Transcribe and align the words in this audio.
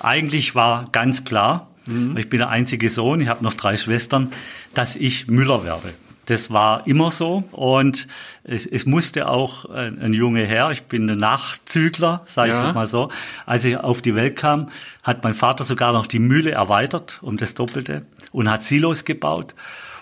Eigentlich 0.00 0.54
war 0.54 0.86
ganz 0.92 1.24
klar, 1.24 1.68
mhm. 1.86 2.16
ich 2.16 2.28
bin 2.28 2.38
der 2.38 2.48
einzige 2.48 2.88
Sohn, 2.88 3.20
ich 3.20 3.28
habe 3.28 3.44
noch 3.44 3.54
drei 3.54 3.76
Schwestern, 3.76 4.32
dass 4.74 4.96
ich 4.96 5.28
Müller 5.28 5.64
werde. 5.64 5.94
Das 6.26 6.50
war 6.50 6.86
immer 6.88 7.12
so 7.12 7.44
und 7.52 8.08
es, 8.42 8.66
es 8.66 8.84
musste 8.84 9.28
auch 9.28 9.64
ein, 9.66 10.00
ein 10.00 10.12
Junge 10.12 10.44
her. 10.44 10.70
Ich 10.72 10.82
bin 10.82 11.08
ein 11.08 11.18
Nachzügler, 11.18 12.24
sage 12.26 12.50
ja. 12.50 12.68
ich 12.68 12.74
mal 12.74 12.88
so. 12.88 13.10
Als 13.46 13.64
ich 13.64 13.76
auf 13.76 14.02
die 14.02 14.16
Welt 14.16 14.34
kam, 14.36 14.70
hat 15.04 15.22
mein 15.22 15.34
Vater 15.34 15.62
sogar 15.62 15.92
noch 15.92 16.08
die 16.08 16.18
Mühle 16.18 16.50
erweitert 16.50 17.20
um 17.22 17.36
das 17.36 17.54
Doppelte 17.54 18.06
und 18.32 18.50
hat 18.50 18.64
Silos 18.64 19.04
gebaut. 19.04 19.54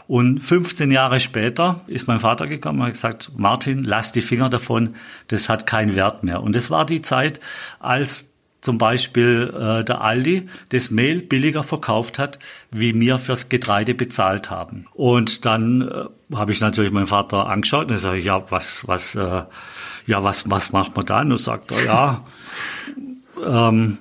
Und 0.06 0.40
15 0.40 0.90
Jahre 0.90 1.20
später 1.20 1.80
ist 1.86 2.08
mein 2.08 2.20
Vater 2.20 2.46
gekommen 2.46 2.80
und 2.80 2.86
hat 2.86 2.92
gesagt, 2.92 3.30
Martin, 3.36 3.84
lass 3.84 4.12
die 4.12 4.20
Finger 4.20 4.50
davon, 4.50 4.95
das 5.29 5.48
hat 5.48 5.66
keinen 5.66 5.95
Wert 5.95 6.24
mehr. 6.24 6.42
Und 6.42 6.54
das 6.56 6.70
war 6.70 6.84
die 6.84 7.02
Zeit, 7.02 7.40
als 7.80 8.33
zum 8.64 8.78
Beispiel 8.78 9.52
äh, 9.54 9.84
der 9.84 10.00
Aldi 10.00 10.48
das 10.70 10.90
Mehl 10.90 11.20
billiger 11.20 11.62
verkauft 11.62 12.18
hat, 12.18 12.39
wie 12.70 12.98
wir 12.98 13.18
fürs 13.18 13.50
Getreide 13.50 13.94
bezahlt 13.94 14.50
haben. 14.50 14.86
Und 14.94 15.44
dann 15.44 15.82
äh, 15.82 16.34
habe 16.34 16.52
ich 16.52 16.61
natürlich 16.61 16.90
meinen 16.90 17.06
Vater 17.06 17.46
angeschaut 17.46 17.82
und 17.82 17.90
dann 17.90 17.98
sage 17.98 18.18
ich, 18.18 18.25
ja, 18.25 18.42
was, 18.50 18.89
was, 18.89 19.14
äh, 19.14 19.42
ja, 20.06 20.25
was, 20.25 20.48
was 20.50 20.72
macht 20.72 20.96
man 20.96 21.04
dann? 21.04 21.30
Und 21.30 21.39
sagt 21.39 21.72
er, 21.72 21.84
ja, 21.84 22.25
ähm, 23.68 23.98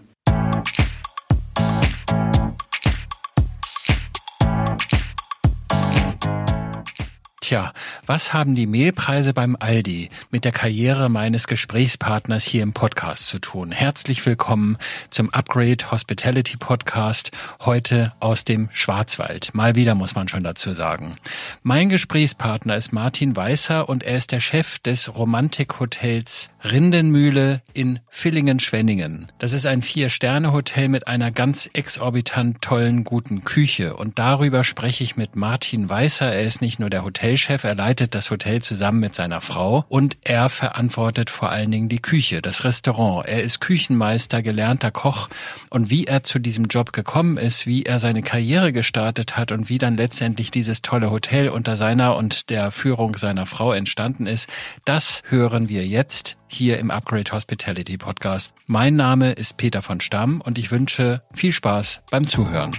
Tja, 7.44 7.74
was 8.06 8.32
haben 8.32 8.56
die 8.56 8.68
Mehlpreise 8.68 9.34
beim 9.34 9.58
Aldi 9.60 10.10
mit 10.32 10.46
der 10.46 10.54
Karriere 10.54 11.10
meines 11.10 11.46
Gesprächspartners 11.46 12.46
hier 12.46 12.64
im 12.64 12.72
Podcast 12.72 13.28
zu 13.28 13.38
tun? 13.38 13.74
Herzlich 13.74 14.26
willkommen 14.26 14.78
zum 15.10 15.30
Upgrade 15.30 15.92
Hospitality 15.92 16.56
Podcast, 16.56 17.32
heute 17.60 18.14
aus 18.22 18.46
dem 18.46 18.70
Schwarzwald. 18.72 19.54
Mal 19.54 19.76
wieder 19.76 19.94
muss 19.94 20.16
man 20.16 20.30
schon 20.30 20.46
dazu 20.46 20.72
sagen. 20.72 21.18
Mein 21.64 21.90
Gesprächspartner 21.90 22.78
ist 22.78 22.94
Martin 22.94 23.36
Weißer 23.36 23.90
und 23.90 24.04
er 24.04 24.16
ist 24.16 24.32
der 24.32 24.40
Chef 24.40 24.80
des 24.80 25.14
Romantikhotels 25.14 26.50
Rindenmühle 26.64 27.62
in 27.74 28.00
Villingen-Schwenningen. 28.08 29.34
Das 29.40 29.52
ist 29.52 29.66
ein 29.66 29.82
Vier-Sterne-Hotel 29.82 30.88
mit 30.88 31.10
einer 31.10 31.30
ganz 31.32 31.70
exorbitant 31.74 32.62
tollen, 32.62 33.04
guten 33.04 33.44
Küche. 33.44 33.98
Und 33.98 34.18
darüber 34.18 34.64
spreche 34.64 35.04
ich 35.04 35.18
mit 35.18 35.36
Martin 35.36 35.90
Weißer. 35.90 36.32
Er 36.32 36.44
ist 36.44 36.62
nicht 36.62 36.80
nur 36.80 36.90
der 36.90 37.04
Hotel 37.04 37.33
Hotelchef, 37.34 37.64
er 37.64 37.74
leitet 37.74 38.14
das 38.14 38.30
Hotel 38.30 38.62
zusammen 38.62 39.00
mit 39.00 39.16
seiner 39.16 39.42
Frau 39.42 39.86
und 39.90 40.18
er 40.24 40.50
verantwortet 40.50 41.32
vor 41.32 41.50
allen 41.50 41.72
Dingen 41.72 41.90
die 41.90 42.00
Küche, 42.00 42.44
das 42.44 42.64
Restaurant. 42.64 43.28
Er 43.28 43.42
ist 43.42 43.60
Küchenmeister, 43.60 44.44
gelernter 44.44 44.92
Koch 44.92 45.30
und 45.72 45.90
wie 45.90 46.06
er 46.06 46.22
zu 46.22 46.38
diesem 46.38 46.66
Job 46.66 46.94
gekommen 46.94 47.38
ist, 47.38 47.66
wie 47.66 47.84
er 47.84 47.98
seine 47.98 48.22
Karriere 48.22 48.72
gestartet 48.72 49.36
hat 49.36 49.52
und 49.52 49.68
wie 49.68 49.80
dann 49.80 49.98
letztendlich 49.98 50.52
dieses 50.52 50.84
tolle 50.84 51.10
Hotel 51.10 51.50
unter 51.50 51.76
seiner 51.76 52.18
und 52.18 52.52
der 52.52 52.70
Führung 52.70 53.18
seiner 53.18 53.48
Frau 53.48 53.74
entstanden 53.74 54.28
ist, 54.28 54.48
das 54.86 55.24
hören 55.28 55.70
wir 55.70 55.88
jetzt 55.88 56.38
hier 56.48 56.78
im 56.78 56.92
Upgrade 56.92 57.32
Hospitality 57.32 57.98
Podcast. 57.98 58.54
Mein 58.68 58.96
Name 58.96 59.32
ist 59.32 59.58
Peter 59.58 59.82
von 59.82 60.02
Stamm 60.02 60.40
und 60.40 60.60
ich 60.60 60.70
wünsche 60.70 61.24
viel 61.34 61.52
Spaß 61.52 62.04
beim 62.12 62.28
Zuhören. 62.28 62.74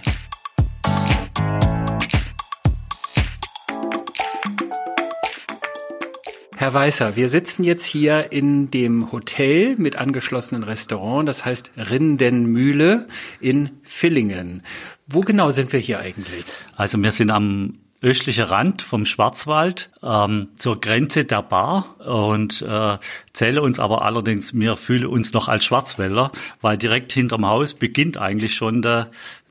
Herr 6.64 6.72
Weißer, 6.72 7.14
wir 7.14 7.28
sitzen 7.28 7.62
jetzt 7.62 7.84
hier 7.84 8.32
in 8.32 8.70
dem 8.70 9.12
Hotel 9.12 9.76
mit 9.76 9.96
angeschlossenen 9.96 10.62
Restaurant, 10.62 11.28
das 11.28 11.44
heißt 11.44 11.72
Rindenmühle 11.76 13.06
in 13.38 13.72
Villingen. 13.82 14.62
Wo 15.06 15.20
genau 15.20 15.50
sind 15.50 15.74
wir 15.74 15.80
hier 15.80 15.98
eigentlich? 15.98 16.46
Also 16.74 16.96
wir 17.02 17.12
sind 17.12 17.28
am 17.28 17.80
östlichen 18.00 18.44
Rand 18.44 18.80
vom 18.80 19.04
Schwarzwald 19.04 19.90
ähm, 20.02 20.52
zur 20.56 20.80
Grenze 20.80 21.26
der 21.26 21.42
Bar 21.42 21.96
und 22.00 22.62
äh, 22.62 22.96
zähle 23.34 23.60
uns 23.60 23.78
aber 23.78 24.00
allerdings, 24.00 24.54
wir 24.54 24.76
fühlen 24.76 25.04
uns 25.04 25.34
noch 25.34 25.48
als 25.48 25.66
Schwarzwälder, 25.66 26.32
weil 26.62 26.78
direkt 26.78 27.12
hinterm 27.12 27.44
Haus 27.44 27.74
beginnt 27.74 28.16
eigentlich 28.16 28.54
schon 28.54 28.80
der, 28.80 29.10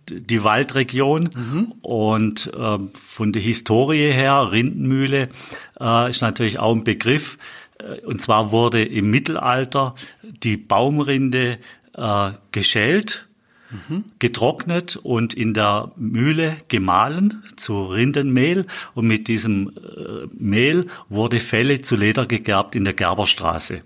die 0.09 0.43
Waldregion 0.43 1.29
mhm. 1.35 1.73
und 1.81 2.51
äh, 2.53 2.77
von 2.93 3.33
der 3.33 3.41
Historie 3.41 4.11
her, 4.11 4.51
Rindenmühle 4.51 5.29
äh, 5.79 6.09
ist 6.09 6.21
natürlich 6.21 6.59
auch 6.59 6.75
ein 6.75 6.83
Begriff. 6.83 7.37
Äh, 7.79 8.05
und 8.05 8.21
zwar 8.21 8.51
wurde 8.51 8.83
im 8.83 9.09
Mittelalter 9.09 9.95
die 10.21 10.57
Baumrinde 10.57 11.59
äh, 11.95 12.31
geschält, 12.51 13.27
mhm. 13.71 14.05
getrocknet 14.19 14.97
und 14.97 15.33
in 15.33 15.53
der 15.53 15.91
Mühle 15.95 16.57
gemahlen 16.67 17.43
zu 17.55 17.85
Rindenmehl. 17.85 18.65
Und 18.93 19.07
mit 19.07 19.27
diesem 19.27 19.69
äh, 19.69 20.27
Mehl 20.37 20.87
wurde 21.09 21.39
Felle 21.39 21.81
zu 21.81 21.95
Leder 21.95 22.25
gegerbt 22.25 22.75
in 22.75 22.83
der 22.83 22.93
Gerberstraße 22.93 23.81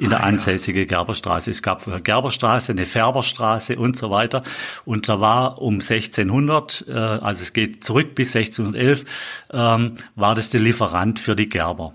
in 0.00 0.08
der 0.08 0.20
ah, 0.20 0.28
ansässigen 0.28 0.86
Gerberstraße. 0.86 1.50
Es 1.50 1.62
gab 1.62 1.86
eine 1.86 2.00
Gerberstraße, 2.00 2.72
eine 2.72 2.86
Färberstraße 2.86 3.76
und 3.76 3.98
so 3.98 4.10
weiter. 4.10 4.42
Und 4.86 5.08
da 5.08 5.20
war 5.20 5.60
um 5.60 5.74
1600, 5.74 6.86
äh, 6.88 6.92
also 6.92 7.42
es 7.42 7.52
geht 7.52 7.84
zurück 7.84 8.14
bis 8.14 8.34
1611, 8.34 9.04
ähm, 9.52 9.96
war 10.16 10.34
das 10.34 10.48
der 10.48 10.60
Lieferant 10.60 11.18
für 11.18 11.36
die 11.36 11.50
Gerber. 11.50 11.94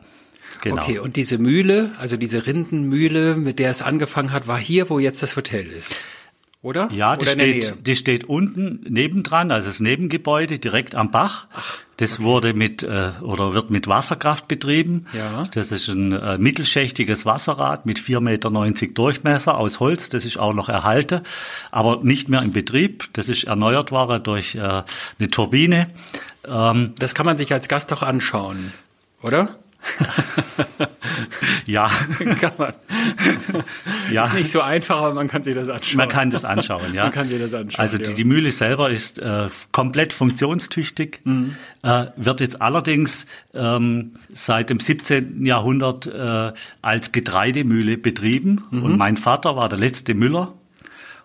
Genau. 0.61 0.81
Okay, 0.81 0.99
und 0.99 1.15
diese 1.15 1.39
Mühle, 1.39 1.93
also 1.97 2.15
diese 2.15 2.45
Rindenmühle, 2.45 3.35
mit 3.35 3.57
der 3.57 3.71
es 3.71 3.81
angefangen 3.81 4.31
hat, 4.31 4.47
war 4.47 4.59
hier, 4.59 4.89
wo 4.89 4.99
jetzt 4.99 5.23
das 5.23 5.35
Hotel 5.35 5.67
ist 5.67 6.05
oder? 6.65 6.89
Ja, 6.91 7.15
die, 7.15 7.21
oder 7.21 7.31
steht, 7.31 7.87
die 7.87 7.95
steht 7.95 8.23
unten 8.23 8.83
nebendran, 8.89 9.51
also 9.51 9.67
das 9.67 9.79
Nebengebäude 9.79 10.57
direkt 10.57 10.95
am 10.95 11.11
Bach. 11.11 11.45
Ach, 11.53 11.77
das 11.97 12.15
okay. 12.15 12.23
wurde 12.23 12.53
mit 12.55 12.81
äh, 12.81 13.11
oder 13.21 13.53
wird 13.53 13.69
mit 13.69 13.87
Wasserkraft 13.87 14.47
betrieben. 14.47 15.05
Ja. 15.13 15.45
Das 15.53 15.71
ist 15.71 15.87
ein 15.87 16.11
äh, 16.11 16.39
mittelschächtiges 16.39 17.23
Wasserrad 17.25 17.85
mit 17.85 17.99
4,90 17.99 18.19
Meter 18.19 18.93
Durchmesser 18.93 19.57
aus 19.57 19.79
Holz. 19.79 20.09
Das 20.09 20.25
ist 20.25 20.37
auch 20.37 20.53
noch 20.53 20.67
erhalten, 20.67 21.21
aber 21.69 21.99
nicht 22.01 22.29
mehr 22.29 22.41
in 22.41 22.51
Betrieb. 22.51 23.09
Das 23.13 23.29
ist 23.29 23.43
erneuert 23.43 23.91
worden 23.91 24.23
durch 24.23 24.55
äh, 24.55 24.59
eine 24.59 25.29
Turbine. 25.29 25.91
Ähm, 26.47 26.93
das 26.97 27.13
kann 27.13 27.27
man 27.27 27.37
sich 27.37 27.53
als 27.53 27.67
Gast 27.67 27.93
auch 27.93 28.01
anschauen, 28.01 28.73
oder? 29.21 29.55
ja. 31.65 31.87
kann 32.39 32.53
man. 32.57 32.73
ja. 34.11 34.25
Ist 34.25 34.33
nicht 34.33 34.51
so 34.51 34.61
einfach, 34.61 34.97
aber 34.97 35.13
man 35.13 35.27
kann 35.27 35.43
sich 35.43 35.55
das 35.55 35.69
anschauen. 35.69 35.97
Man 35.97 36.09
kann 36.09 36.29
das 36.29 36.45
anschauen, 36.45 36.93
ja. 36.93 37.03
Man 37.03 37.11
kann 37.11 37.29
sich 37.29 37.39
das 37.39 37.53
anschauen. 37.53 37.81
Also 37.81 37.97
die, 37.97 38.13
die 38.13 38.23
Mühle 38.23 38.51
selber 38.51 38.89
ist 38.89 39.19
äh, 39.19 39.49
komplett 39.71 40.13
funktionstüchtig, 40.13 41.21
mhm. 41.23 41.55
äh, 41.83 42.05
wird 42.15 42.41
jetzt 42.41 42.61
allerdings 42.61 43.25
ähm, 43.53 44.13
seit 44.31 44.69
dem 44.69 44.79
17. 44.79 45.45
Jahrhundert 45.45 46.07
äh, 46.07 46.53
als 46.81 47.11
Getreidemühle 47.11 47.97
betrieben. 47.97 48.63
Mhm. 48.69 48.83
Und 48.83 48.97
mein 48.97 49.17
Vater 49.17 49.55
war 49.55 49.69
der 49.69 49.79
letzte 49.79 50.13
Müller. 50.13 50.53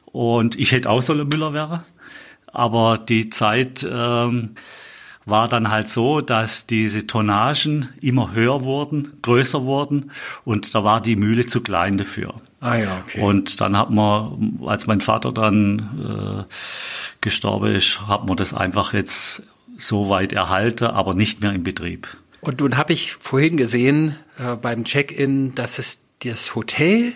Und 0.07 0.59
ich 0.59 0.73
hätte 0.73 0.91
auch 0.91 1.03
so 1.03 1.13
ein 1.13 1.29
Müller 1.29 1.53
wäre. 1.53 1.85
Aber 2.53 2.99
die 2.99 3.31
Zeit 3.31 3.87
ähm, 3.89 4.55
war 5.31 5.49
dann 5.49 5.71
halt 5.71 5.89
so, 5.89 6.21
dass 6.21 6.67
diese 6.67 7.07
Tonnagen 7.07 7.89
immer 8.01 8.33
höher 8.33 8.63
wurden, 8.63 9.13
größer 9.23 9.65
wurden 9.65 10.11
und 10.45 10.75
da 10.75 10.85
war 10.85 11.01
die 11.01 11.17
Mühle 11.17 11.47
zu 11.47 11.61
klein 11.61 11.99
dafür. 11.99 12.35
Ah 12.61 12.77
ja, 12.77 13.03
okay. 13.07 13.21
Und 13.21 13.61
dann 13.61 13.77
hat 13.77 13.91
man, 13.91 14.59
als 14.67 14.87
mein 14.87 15.01
Vater 15.01 15.33
dann 15.33 16.47
äh, 16.49 16.55
gestorben 17.21 17.75
ist, 17.75 18.07
hat 18.07 18.27
man 18.27 18.37
das 18.37 18.53
einfach 18.53 18.93
jetzt 18.93 19.43
so 19.79 20.11
weit 20.11 20.33
erhalten, 20.33 20.85
aber 20.85 21.15
nicht 21.15 21.41
mehr 21.41 21.53
in 21.53 21.65
Betrieb. 21.65 22.09
Und 22.43 22.61
nun 22.61 22.77
habe 22.77 22.93
ich 22.93 23.15
vorhin 23.15 23.57
gesehen 23.57 24.17
äh, 24.39 24.57
beim 24.57 24.85
Check-in, 24.85 25.55
dass 25.55 25.79
es 25.79 26.01
das 26.23 26.55
Hotel 26.55 27.15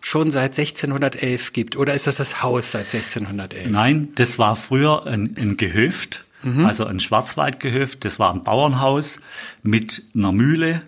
schon 0.00 0.30
seit 0.30 0.58
1611 0.58 1.52
gibt. 1.52 1.76
Oder 1.76 1.94
ist 1.94 2.06
das 2.06 2.16
das 2.16 2.42
Haus 2.42 2.72
seit 2.72 2.94
1611? 2.94 3.70
Nein, 3.70 4.08
das 4.16 4.38
war 4.38 4.54
früher 4.54 5.06
ein, 5.06 5.34
ein 5.38 5.56
Gehöft 5.56 6.24
mhm. 6.44 6.66
also 6.66 6.84
ein 6.86 7.00
Schwarzwaldgehöft. 7.00 8.04
Das 8.04 8.18
war 8.18 8.32
ein 8.32 8.44
Bauernhaus 8.44 9.18
mit 9.62 10.02
einer 10.14 10.32
Mühle. 10.32 10.82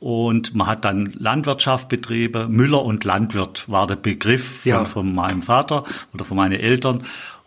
Und 0.00 0.54
man 0.54 0.68
hat 0.68 0.84
dann 0.84 1.12
Landwirtschaft 1.18 1.88
betrieben. 1.88 2.52
Müller 2.52 2.84
und 2.84 3.04
Landwirt 3.04 3.68
war 3.68 3.86
der 3.86 3.96
Begriff 3.96 4.62
von, 4.62 4.70
ja. 4.70 4.84
von 4.84 5.14
meinem 5.14 5.42
Vater 5.42 5.84
oder 6.14 6.24
von 6.24 6.36
meinen 6.36 6.58
Eltern. 6.58 7.02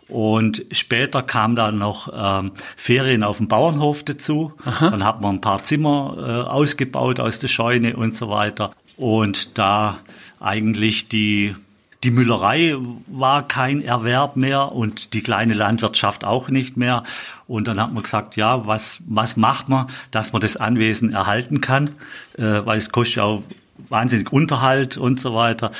Und 0.08 0.66
später 0.72 1.22
kam 1.22 1.56
dann 1.56 1.78
noch 1.78 2.12
ähm, 2.14 2.52
Ferien 2.76 3.22
auf 3.22 3.38
dem 3.38 3.48
Bauernhof 3.48 4.04
dazu. 4.04 4.52
Aha. 4.64 4.90
Dann 4.90 5.04
hat 5.04 5.22
man 5.22 5.36
ein 5.36 5.40
paar 5.40 5.64
Zimmer 5.64 6.16
äh, 6.18 6.50
ausgebaut 6.50 7.18
aus 7.18 7.38
der 7.38 7.48
Scheune 7.48 7.96
und 7.96 8.14
so 8.14 8.28
weiter. 8.28 8.72
Und 8.98 9.56
da 9.56 10.00
eigentlich 10.38 11.08
die 11.08 11.56
die 12.04 12.10
Müllerei 12.10 12.76
war 13.06 13.46
kein 13.46 13.82
Erwerb 13.82 14.36
mehr 14.36 14.72
und 14.72 15.14
die 15.14 15.22
kleine 15.22 15.54
Landwirtschaft 15.54 16.24
auch 16.24 16.48
nicht 16.48 16.76
mehr. 16.76 17.04
Und 17.46 17.68
dann 17.68 17.80
hat 17.80 17.92
man 17.92 18.02
gesagt, 18.02 18.36
ja, 18.36 18.66
was, 18.66 18.98
was 19.06 19.36
macht 19.36 19.68
man, 19.68 19.86
dass 20.10 20.32
man 20.32 20.42
das 20.42 20.56
Anwesen 20.56 21.12
erhalten 21.12 21.60
kann? 21.60 21.90
Äh, 22.36 22.64
weil 22.64 22.78
es 22.78 22.90
kostet 22.90 23.16
ja 23.16 23.24
auch 23.24 23.42
wahnsinnig 23.88 24.32
Unterhalt 24.32 24.96
und 24.96 25.20
so 25.20 25.34
weiter. 25.34 25.70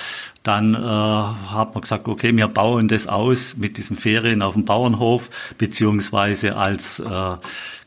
Dann 0.43 0.75
äh, 0.75 0.79
hat 0.79 1.75
man 1.75 1.83
gesagt, 1.83 2.07
okay, 2.07 2.37
wir 2.37 2.49
bauen 2.49 2.89
das 2.89 3.07
aus 3.07 3.57
mit 3.57 3.77
diesen 3.77 3.97
Ferien 3.97 4.43
auf 4.43 4.55
dem 4.55 4.65
Bauernhof, 4.65 5.31
beziehungsweise 5.59 6.57
als 6.57 7.01
äh, 7.01 7.37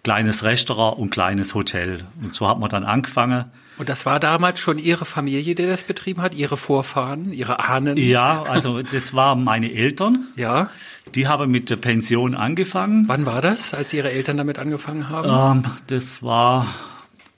kleines 0.04 0.44
Restaurant 0.44 0.98
und 0.98 1.10
kleines 1.10 1.54
Hotel. 1.54 2.06
Und 2.22 2.36
so 2.36 2.48
hat 2.48 2.60
man 2.60 2.70
dann 2.70 2.84
angefangen. 2.84 3.46
Und 3.78 3.90
das 3.90 4.06
war 4.06 4.20
damals 4.20 4.60
schon 4.60 4.78
Ihre 4.78 5.06
Familie, 5.06 5.56
die 5.56 5.66
das 5.66 5.84
betrieben 5.84 6.22
hat, 6.22 6.34
Ihre 6.34 6.56
Vorfahren, 6.58 7.32
Ihre 7.34 7.60
Ahnen? 7.60 7.98
Ja, 7.98 8.44
also 8.44 8.82
das 8.82 9.14
waren 9.14 9.44
meine 9.44 9.74
Eltern. 9.74 10.28
Ja. 10.36 10.70
Die 11.14 11.28
haben 11.28 11.52
mit 11.52 11.70
der 11.70 11.76
Pension 11.76 12.34
angefangen. 12.36 13.04
Wann 13.08 13.26
war 13.26 13.42
das, 13.42 13.74
als 13.74 13.92
Ihre 13.94 14.12
Eltern 14.12 14.38
damit 14.38 14.60
angefangen 14.60 15.10
haben? 15.10 15.66
Ähm, 15.66 15.72
das 15.88 16.24
war 16.24 16.68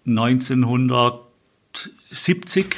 1970. 0.06 2.76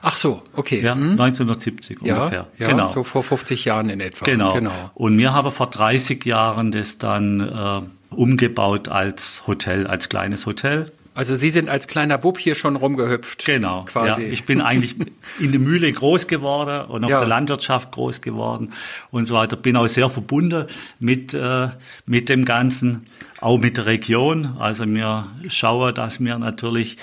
Ach 0.00 0.16
so, 0.16 0.42
okay. 0.54 0.80
Ja, 0.80 0.94
hm. 0.94 1.20
1970 1.20 1.98
ja, 2.02 2.16
ungefähr. 2.16 2.46
Ja, 2.58 2.68
genau. 2.68 2.86
so 2.86 3.04
vor 3.04 3.22
50 3.22 3.66
Jahren 3.66 3.90
in 3.90 4.00
etwa. 4.00 4.24
Genau. 4.24 4.54
genau. 4.54 4.72
Und 4.94 5.18
wir 5.18 5.34
haben 5.34 5.52
vor 5.52 5.68
30 5.68 6.24
Jahren 6.24 6.72
das 6.72 6.96
dann 6.98 7.40
äh, 7.40 7.82
umgebaut 8.14 8.88
als 8.88 9.46
Hotel, 9.46 9.86
als 9.86 10.08
kleines 10.08 10.46
Hotel. 10.46 10.90
Also 11.14 11.36
Sie 11.36 11.50
sind 11.50 11.68
als 11.68 11.88
kleiner 11.88 12.16
Bub 12.16 12.38
hier 12.38 12.54
schon 12.54 12.76
rumgehüpft. 12.76 13.44
Genau. 13.44 13.84
Quasi. 13.84 14.22
Ja, 14.22 14.28
ich 14.28 14.44
bin 14.44 14.60
eigentlich 14.62 14.96
in 15.38 15.52
der 15.52 15.60
Mühle 15.60 15.92
groß 15.92 16.26
geworden 16.26 16.86
und 16.88 17.04
auf 17.04 17.10
Ja. 17.10 17.18
der 17.18 17.28
Landwirtschaft 17.28 17.92
groß 17.92 18.22
geworden 18.22 18.72
und 19.10 19.26
so 19.26 19.34
weiter. 19.34 19.56
Bin 19.56 19.76
auch 19.76 19.86
sehr 19.88 20.08
verbunden 20.08 20.66
mit, 21.00 21.34
äh, 21.34 21.68
mit 22.06 22.28
dem 22.30 22.44
Ganzen, 22.46 23.04
auch 23.40 23.58
mit 23.58 23.76
der 23.76 23.86
Region. 23.86 24.56
Also 24.58 24.86
mir 24.86 25.28
schaue, 25.48 25.92
dass 25.92 26.18
wir 26.20 26.38
natürlich 26.38 26.96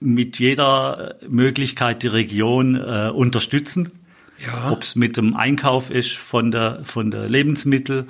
mit 0.00 0.38
jeder 0.38 1.16
Möglichkeit 1.28 2.02
die 2.02 2.06
Region 2.08 2.76
äh, 2.76 3.10
unterstützen. 3.14 3.90
Ja. 4.44 4.70
Ob 4.70 4.82
es 4.82 4.96
mit 4.96 5.18
dem 5.18 5.36
Einkauf 5.36 5.90
ist 5.90 6.16
von 6.16 6.50
der, 6.50 6.80
von 6.84 7.10
der 7.10 7.28
Lebensmittel 7.28 8.06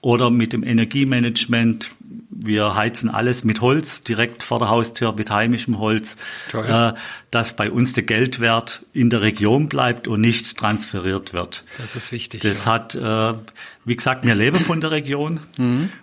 oder 0.00 0.30
mit 0.30 0.52
dem 0.52 0.64
Energiemanagement. 0.64 1.92
Wir 2.30 2.74
heizen 2.74 3.08
alles 3.10 3.44
mit 3.44 3.60
Holz, 3.60 4.02
direkt 4.02 4.42
vor 4.42 4.58
der 4.58 4.68
Haustür 4.68 5.12
mit 5.12 5.30
heimischem 5.30 5.78
Holz, 5.78 6.16
Toll. 6.50 6.66
äh, 6.66 6.92
dass 7.30 7.54
bei 7.54 7.70
uns 7.70 7.92
der 7.92 8.02
Geldwert 8.02 8.84
in 8.92 9.10
der 9.10 9.22
Region 9.22 9.68
bleibt 9.68 10.08
und 10.08 10.20
nicht 10.20 10.56
transferiert 10.58 11.32
wird. 11.32 11.64
Das 11.78 11.94
ist 11.96 12.10
wichtig. 12.12 12.40
Das 12.40 12.64
ja. 12.64 12.72
hat, 12.72 12.94
äh, 12.94 13.34
wie 13.84 13.94
gesagt, 13.96 14.24
wir 14.24 14.34
leben 14.34 14.58
von 14.58 14.80
der 14.80 14.90
Region 14.90 15.40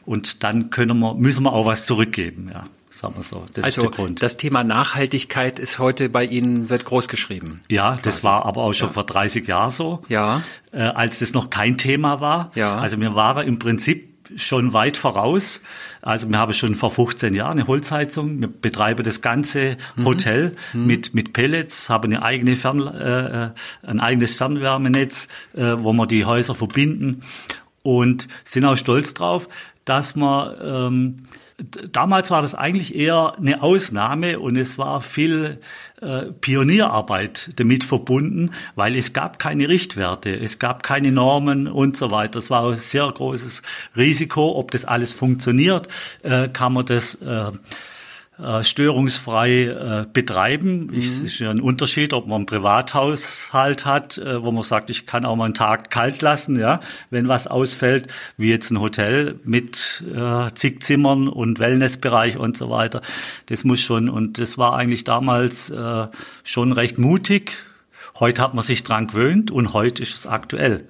und 0.06 0.44
dann 0.44 0.69
können 0.69 0.98
wir, 1.00 1.13
müssen 1.15 1.44
wir 1.44 1.54
auch 1.54 1.65
was 1.65 1.86
zurückgeben, 1.86 2.50
ja, 2.53 2.65
sagen 2.92 3.15
wir 3.15 3.24
so. 3.24 3.45
Das 3.53 3.60
ist 3.60 3.65
Also 3.65 3.81
der 3.81 3.92
Grund. 3.92 4.21
das 4.24 4.38
Thema 4.38 4.63
Nachhaltigkeit 4.63 5.60
ist 5.60 5.80
heute 5.80 6.10
bei 6.10 6.24
Ihnen, 6.25 6.69
wird 6.69 6.86
groß 6.86 7.07
geschrieben. 7.07 7.62
Ja, 7.69 7.98
das 8.01 8.24
war 8.24 8.45
aber 8.45 8.62
auch 8.63 8.74
schon 8.74 8.89
vor 8.92 9.03
30 9.03 9.48
Jahren 9.48 9.71
so. 9.71 10.03
Ja. 10.07 10.42
Äh, 10.71 10.81
als 10.81 11.19
das 11.19 11.33
noch 11.33 11.50
kein 11.50 11.77
Thema 11.77 12.21
war. 12.21 12.51
Ja. 12.56 12.77
Also 12.77 13.00
wir 13.00 13.15
waren 13.15 13.45
im 13.48 13.60
Prinzip 13.60 14.16
schon 14.35 14.74
weit 14.74 14.97
voraus. 14.97 15.62
Also 16.01 16.29
wir 16.29 16.38
haben 16.38 16.53
schon 16.53 16.75
vor 16.75 16.91
15 16.91 17.33
Jahren 17.33 17.59
eine 17.59 17.68
Holzheizung. 17.68 18.39
Wir 18.39 18.47
betreiben 18.47 19.03
das 19.03 19.21
ganze 19.21 19.77
Mhm. 19.95 20.06
Hotel 20.06 20.56
mit, 20.74 21.13
mit 21.13 21.33
Pellets, 21.33 21.89
haben 21.89 22.12
eine 22.12 22.24
eigene 22.24 22.56
Fern, 22.56 22.81
äh, 22.88 23.51
ein 23.88 24.00
eigenes 24.00 24.35
Fernwärmenetz, 24.35 25.27
äh, 25.56 25.75
wo 25.77 25.94
wir 25.94 26.07
die 26.07 26.25
Häuser 26.25 26.56
verbinden 26.56 27.21
und 27.83 28.27
sind 28.44 28.65
auch 28.65 28.77
stolz 28.77 29.13
drauf, 29.13 29.47
dass 29.85 30.15
wir 30.15 30.57
ähm, 30.62 31.24
Damals 31.92 32.30
war 32.30 32.44
das 32.44 32.54
eigentlich 32.54 32.94
eher 32.94 33.33
eine 33.36 33.63
Ausnahme 33.63 34.39
und 34.39 34.56
es 34.57 34.77
war 34.77 35.01
viel 35.01 35.59
äh, 36.01 36.25
Pionierarbeit 36.39 37.50
damit 37.56 37.83
verbunden, 37.83 38.51
weil 38.75 38.95
es 38.95 39.12
gab 39.12 39.39
keine 39.39 39.68
Richtwerte, 39.68 40.30
es 40.36 40.59
gab 40.59 40.83
keine 40.83 41.12
Normen 41.12 41.68
und 41.68 41.98
so 41.98 42.12
weiter. 42.12 42.38
Es 42.38 42.51
war 42.51 42.71
ein 42.71 42.77
sehr 42.77 43.12
großes 43.12 43.63
Risiko, 43.95 44.56
ob 44.56 44.69
das 44.69 44.86
alles 44.86 45.13
funktioniert, 45.13 45.88
äh, 46.21 46.48
kann 46.48 46.74
man 46.74 46.86
das 46.86 47.15
äh, 47.15 47.51
äh, 48.44 48.63
störungsfrei 48.63 49.63
äh, 49.63 50.06
betreiben. 50.12 50.89
Ich- 50.94 51.06
Es 51.07 51.22
ist 51.22 51.39
ja 51.39 51.50
ein 51.50 51.60
Unterschied, 51.60 52.13
ob 52.13 52.28
man 52.28 52.38
einen 52.38 52.45
Privathaushalt 52.45 53.86
hat, 53.86 54.18
äh, 54.18 54.42
wo 54.44 54.51
man 54.51 54.63
sagt, 54.63 54.89
ich 54.89 55.06
kann 55.06 55.25
auch 55.25 55.36
mal 55.36 55.45
einen 55.45 55.54
Tag 55.54 55.89
kalt 55.89 56.22
lassen, 56.22 56.60
ja, 56.60 56.80
wenn 57.10 57.28
was 57.28 57.48
ausfällt, 57.48 58.07
wie 58.38 58.50
jetzt 58.50 58.72
ein 58.72 58.80
Hotel 58.80 59.39
mit 59.44 60.04
äh, 60.13 60.50
zig 60.54 60.81
Zimmern 60.84 61.28
und 61.28 61.60
Wellnessbereich 61.60 62.38
und 62.38 62.57
so 62.57 62.69
weiter. 62.69 63.01
Das 63.48 63.63
muss 63.63 63.81
schon, 63.81 64.10
und 64.10 64.38
das 64.39 64.57
war 64.57 64.75
eigentlich 64.75 65.04
damals 65.04 65.69
äh, 65.69 66.07
schon 66.44 66.72
recht 66.72 66.98
mutig. 66.98 67.54
Heute 68.19 68.42
hat 68.42 68.54
man 68.54 68.63
sich 68.63 68.84
dran 68.84 69.07
gewöhnt 69.07 69.51
und 69.51 69.74
heute 69.74 70.01
ist 70.04 70.16
es 70.16 70.25
aktuell. 70.28 70.88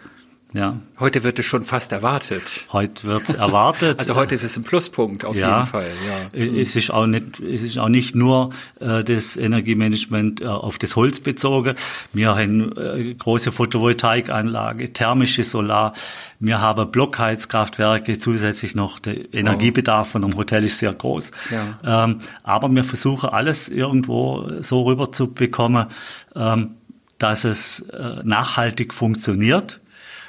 Ja, 0.54 0.78
Heute 0.98 1.24
wird 1.24 1.38
es 1.40 1.46
schon 1.46 1.66
fast 1.66 1.92
erwartet. 1.92 2.66
heute 2.72 3.04
wird 3.04 3.36
erwartet. 3.36 3.98
Also 4.00 4.16
heute 4.16 4.34
ist 4.34 4.44
es 4.44 4.56
ein 4.56 4.64
Pluspunkt 4.64 5.26
auf 5.26 5.36
jeden 5.36 5.66
Fall. 5.66 5.92
Ja. 6.08 6.40
Es 6.40 6.76
ist 6.78 6.90
auch 6.90 7.06
nicht, 7.06 7.42
es 7.42 7.64
ist 7.64 7.78
auch 7.78 7.90
nicht 7.90 8.16
nur 8.16 8.52
äh, 8.80 9.04
das 9.04 9.36
Energiemanagement 9.36 10.40
äh, 10.40 10.46
auf 10.46 10.80
das 10.80 10.96
Holz 10.96 11.20
bezogen. 11.20 11.76
Wir 12.14 12.30
haben 12.36 12.76
äh, 12.78 13.14
große 13.16 13.52
Photovoltaikanlage, 13.52 14.94
thermische 14.94 15.44
Solar. 15.44 15.92
Wir 16.40 16.62
haben 16.62 16.92
Blockheizkraftwerke 16.92 18.18
zusätzlich 18.18 18.74
noch. 18.74 19.00
Der 19.00 19.34
Energiebedarf 19.34 20.12
von 20.12 20.24
einem 20.24 20.38
Hotel 20.38 20.64
ist 20.64 20.80
sehr 20.80 20.94
groß. 20.94 21.32
Ja. 21.52 22.06
Ähm, 22.06 22.20
aber 22.44 22.70
wir 22.70 22.86
versuchen 22.86 23.30
alles 23.30 23.68
irgendwo 23.68 24.50
so 24.62 24.84
rüber 24.84 25.12
zu 25.12 25.34
bekommen, 25.34 25.88
ähm, 26.36 26.76
dass 27.18 27.44
es 27.44 27.82
äh, 27.82 28.22
nachhaltig 28.24 28.94
funktioniert. 28.94 29.82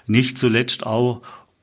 Nicht 0.09 0.37
zuletzt 0.39 0.85
auch, 0.85 1.23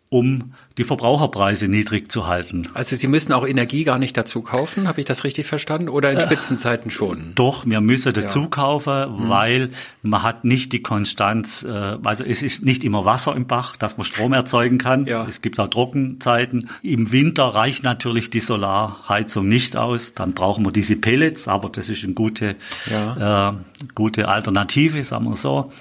um 0.09 0.53
die 0.77 0.83
Verbraucherpreise 0.83 1.68
niedrig 1.68 2.12
zu 2.12 2.27
halten. 2.27 2.69
Also 2.74 2.95
Sie 2.95 3.07
müssen 3.07 3.33
auch 3.33 3.45
Energie 3.45 3.83
gar 3.83 3.97
nicht 3.97 4.15
dazu 4.15 4.42
kaufen, 4.42 4.88
habe 4.88 5.00
ich 5.01 5.06
das 5.06 5.24
richtig 5.24 5.45
verstanden? 5.47 5.89
Oder 5.89 6.12
in 6.12 6.19
Spitzenzeiten 6.21 6.92
schon? 6.92 7.33
Doch, 7.36 7.65
wir 7.65 7.81
müssen 7.81 8.13
dazu 8.13 8.47
kaufen, 8.47 9.27
weil 9.30 9.71
man 10.03 10.21
hat 10.21 10.45
nicht 10.45 10.71
die 10.74 10.81
Konstanz, 10.81 11.63
äh, 11.63 11.97
also 12.03 12.24
es 12.24 12.44
ist 12.44 12.63
nicht 12.63 12.83
immer 12.83 13.03
Wasser 13.03 13.36
im 13.36 13.47
Bach, 13.47 13.75
dass 13.75 13.97
man 13.97 14.06
Strom 14.06 14.31
erzeugen 14.33 14.77
kann. 14.77 15.06
Ja. 15.06 15.25
Es 15.27 15.42
gibt 15.42 15.59
auch 15.59 15.68
Trockenzeiten. 15.69 16.69
Im 16.83 17.12
Winter 17.12 17.45
reicht 17.45 17.83
natürlich 17.83 18.30
die 18.30 18.39
Solarheizung 18.42 19.47
nicht 19.47 19.75
aus. 19.75 20.13
Dann 20.13 20.33
brauchen 20.33 20.63
wir 20.65 20.71
diese 20.71 20.95
Pellets, 20.95 21.47
aber 21.47 21.69
das 21.69 21.89
ist 21.89 22.03
eine 22.03 22.13
gute, 22.13 22.56
Ja. 22.89 23.50
äh, 23.50 23.53
gute 23.95 24.27
Alternative, 24.30 25.03
sagen 25.03 25.25
wir 25.25 25.36
so. 25.36 25.71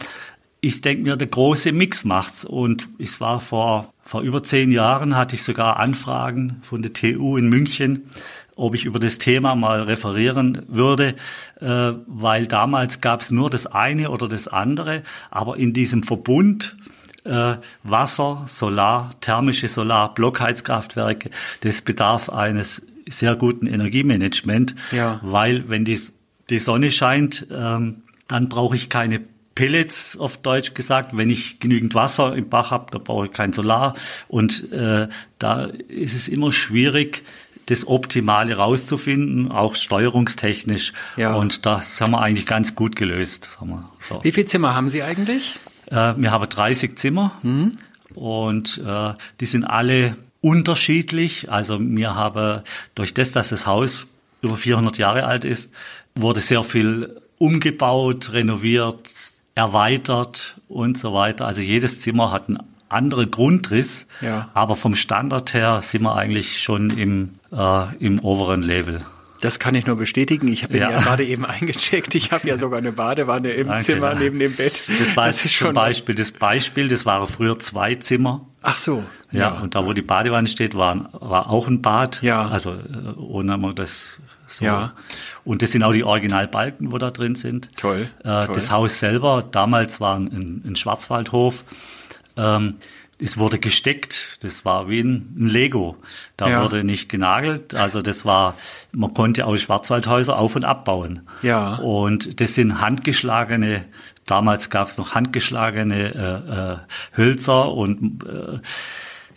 Ich 0.64 0.81
denke 0.81 1.02
mir, 1.02 1.16
der 1.16 1.28
große 1.28 1.72
Mix 1.72 2.05
macht's. 2.05 2.43
Und 2.43 2.88
ich 2.96 3.20
war 3.20 3.40
vor, 3.40 3.93
vor 4.02 4.22
über 4.22 4.43
zehn 4.43 4.72
Jahren, 4.72 5.14
hatte 5.14 5.35
ich 5.37 5.42
sogar 5.42 5.78
Anfragen 5.78 6.56
von 6.62 6.80
der 6.80 6.94
TU 6.94 7.37
in 7.37 7.50
München, 7.50 8.04
ob 8.56 8.75
ich 8.75 8.87
über 8.87 8.99
das 8.99 9.18
Thema 9.18 9.54
mal 9.56 9.83
referieren 9.83 10.62
würde, 10.68 11.16
äh, 11.61 11.92
weil 12.06 12.47
damals 12.47 13.02
gab's 13.02 13.30
nur 13.30 13.50
das 13.50 13.66
eine 13.66 14.11
oder 14.11 14.26
das 14.26 14.49
andere, 14.49 15.02
aber 15.30 15.59
in 15.59 15.75
diesem 15.75 16.02
Verbund 16.02 16.76
äh, 17.25 17.56
Wasser, 17.83 18.44
Solar, 18.47 19.11
thermische 19.21 19.68
Solar, 19.68 20.14
Blockheizkraftwerke, 20.14 21.28
das 21.61 21.83
bedarf 21.83 22.30
eines 22.30 22.80
sehr 23.06 23.37
guten 23.37 23.66
Energiemanagement, 23.66 24.75
Ja. 24.92 25.21
weil 25.23 25.68
wenn 25.68 25.85
die, 25.85 25.99
die 26.49 26.59
Sonne 26.59 26.90
scheint, 26.90 27.47
ähm, 27.50 28.02
dann 28.28 28.49
brauche 28.49 28.76
ich 28.76 28.88
keine 28.88 29.21
Pellets, 29.54 30.16
auf 30.16 30.37
Deutsch 30.38 30.75
gesagt. 30.75 31.16
Wenn 31.16 31.30
ich 31.30 31.61
genügend 31.61 31.94
Wasser 31.94 32.34
im 32.34 32.49
Bach 32.49 32.70
habe, 32.70 32.87
da 32.90 32.99
brauche 32.99 33.26
ich 33.26 33.32
kein 33.32 33.52
Solar. 33.52 33.94
Und 34.28 34.73
äh, 34.73 35.08
da 35.38 35.64
ist 35.88 36.14
es 36.14 36.28
immer 36.28 36.52
schwierig, 36.52 37.23
das 37.66 37.87
Optimale 37.87 38.56
rauszufinden, 38.56 39.50
auch 39.50 39.75
steuerungstechnisch. 39.75 40.92
Ja. 41.16 41.34
Und 41.34 41.66
das 41.66 42.00
haben 42.00 42.12
wir 42.12 42.20
eigentlich 42.20 42.46
ganz 42.46 42.75
gut 42.75 42.96
gelöst. 42.96 43.50
Sagen 43.58 43.70
wir 43.70 43.90
so. 44.00 44.23
Wie 44.23 44.32
viele 44.32 44.46
Zimmer 44.46 44.75
haben 44.75 44.90
Sie 44.90 45.02
eigentlich? 45.02 45.54
Äh, 45.87 46.14
wir 46.16 46.30
haben 46.30 46.49
30 46.49 46.99
Zimmer 46.99 47.32
und 48.14 48.82
äh, 48.87 49.14
die 49.40 49.46
sind 49.46 49.64
alle 49.64 50.16
unterschiedlich. 50.40 51.50
Also 51.50 51.78
wir 51.80 52.14
haben 52.14 52.62
durch 52.94 53.14
das, 53.14 53.32
dass 53.32 53.49
das 53.49 53.66
Haus 53.66 54.06
über 54.42 54.56
400 54.56 54.99
Jahre 54.99 55.25
alt 55.25 55.44
ist, 55.44 55.73
wurde 56.14 56.40
sehr 56.40 56.62
viel 56.62 57.20
umgebaut, 57.38 58.32
renoviert, 58.32 59.08
erweitert 59.54 60.56
und 60.68 60.99
so 60.99 61.14
weiter. 61.14 61.46
Also 61.46 61.61
jedes 61.61 62.00
Zimmer 62.00 62.30
hat 62.32 62.49
einen 62.49 62.58
anderen 62.88 63.30
Grundriss, 63.30 64.06
Ja. 64.20 64.49
aber 64.54 64.76
vom 64.76 64.94
Standard 64.94 65.52
her 65.54 65.80
sind 65.80 66.02
wir 66.02 66.14
eigentlich 66.16 66.61
schon 66.62 66.90
im, 66.90 67.30
äh, 67.52 67.94
im 67.99 68.20
oberen 68.20 68.62
Level. 68.62 69.00
Das 69.40 69.58
kann 69.58 69.75
ich 69.75 69.84
nur 69.84 69.96
bestätigen. 69.96 70.49
Ich 70.49 70.62
habe 70.62 70.78
ja. 70.78 70.90
Ja. 70.90 71.00
gerade 71.00 71.25
eben 71.25 71.44
eingecheckt. 71.44 72.14
Ich 72.14 72.32
habe 72.32 72.49
ja 72.49 72.56
sogar 72.56 72.78
eine 72.78 72.92
Badewanne 72.92 73.50
im 73.50 73.68
Danke, 73.68 73.84
Zimmer 73.84 74.12
ja. 74.12 74.18
neben 74.18 74.38
dem 74.38 74.54
Bett. 74.54 74.84
Das 74.99 75.16
war 75.16 75.26
jetzt 75.26 75.44
ist 75.44 75.58
zum. 75.58 75.75
Beispiel 75.75 76.14
das 76.14 76.32
Beispiel, 76.32 76.88
das 76.88 77.04
waren 77.04 77.26
früher 77.26 77.58
zwei 77.58 77.94
Zimmer. 77.96 78.46
Ach 78.62 78.78
so. 78.78 79.04
Ja, 79.32 79.58
und 79.61 79.75
da, 79.75 79.84
wo 79.84 79.92
die 79.92 80.00
Badewanne 80.02 80.49
steht, 80.49 80.75
war, 80.75 81.11
war 81.12 81.50
auch 81.50 81.66
ein 81.68 81.82
Bad. 81.82 82.23
Ja. 82.23 82.49
Also, 82.49 82.70
äh, 82.73 83.18
ohne 83.18 83.58
man 83.58 83.75
das 83.75 84.20
So. 84.46 84.64
Ja. 84.64 84.92
Und 85.44 85.62
das 85.62 85.72
sind 85.72 85.82
auch 85.82 85.92
die 85.92 86.04
Originalbalken, 86.04 86.92
wo 86.92 86.98
da 86.98 87.10
drin 87.10 87.34
sind. 87.34 87.70
Toll, 87.76 88.08
Äh, 88.20 88.22
toll. 88.46 88.54
Das 88.54 88.70
Haus 88.70 88.98
selber, 88.98 89.44
damals 89.50 90.00
war 90.00 90.16
ein, 90.16 90.62
ein 90.64 90.76
Schwarzwaldhof. 90.76 91.64
Ähm, 92.36 92.76
es 93.18 93.38
wurde 93.38 93.58
gesteckt, 93.60 94.38
das 94.42 94.64
war 94.64 94.88
wie 94.88 95.00
ein, 95.00 95.34
ein 95.38 95.46
Lego. 95.46 95.96
Da 96.36 96.48
Ja. 96.48 96.62
wurde 96.64 96.82
nicht 96.82 97.08
genagelt. 97.08 97.74
Also 97.74 98.02
das 98.02 98.24
war, 98.24 98.56
man 98.92 99.14
konnte 99.14 99.46
aus 99.46 99.62
Schwarzwaldhäuser 99.62 100.36
auf- 100.36 100.56
und 100.56 100.64
abbauen. 100.64 101.20
Ja. 101.42 101.76
Und 101.76 102.40
das 102.40 102.54
sind 102.54 102.80
handgeschlagene, 102.80 103.84
damals 104.26 104.68
gab 104.68 104.88
es 104.88 104.98
noch 104.98 105.14
handgeschlagene 105.14 106.14
äh, 106.14 106.72
äh, 106.72 106.76
Hölzer 107.16 107.72
und 107.72 108.24
äh, 108.24 108.58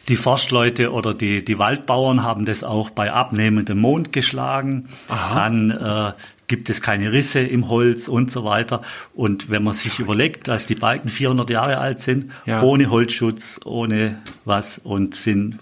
die 0.09 0.15
Forstleute 0.15 0.91
oder 0.93 1.13
die, 1.13 1.43
die 1.43 1.59
Waldbauern 1.59 2.23
haben 2.23 2.45
das 2.45 2.63
auch 2.63 2.89
bei 2.89 3.11
abnehmendem 3.11 3.77
Mond 3.79 4.13
geschlagen. 4.13 4.87
Aha. 5.09 5.33
Dann 5.35 5.71
äh, 5.71 6.13
gibt 6.47 6.69
es 6.69 6.81
keine 6.81 7.11
Risse 7.11 7.41
im 7.41 7.67
Holz 7.67 8.07
und 8.07 8.31
so 8.31 8.45
weiter. 8.45 8.81
Und 9.13 9.49
wenn 9.49 9.63
man 9.63 9.73
sich 9.73 9.99
überlegt, 9.99 10.47
dass 10.47 10.65
die 10.65 10.75
Balken 10.75 11.09
400 11.09 11.49
Jahre 11.49 11.77
alt 11.79 12.01
sind, 12.01 12.31
Ja. 12.45 12.61
ohne 12.61 12.89
Holzschutz, 12.89 13.59
ohne 13.65 14.17
was 14.45 14.77
und 14.79 15.13
sind 15.15 15.59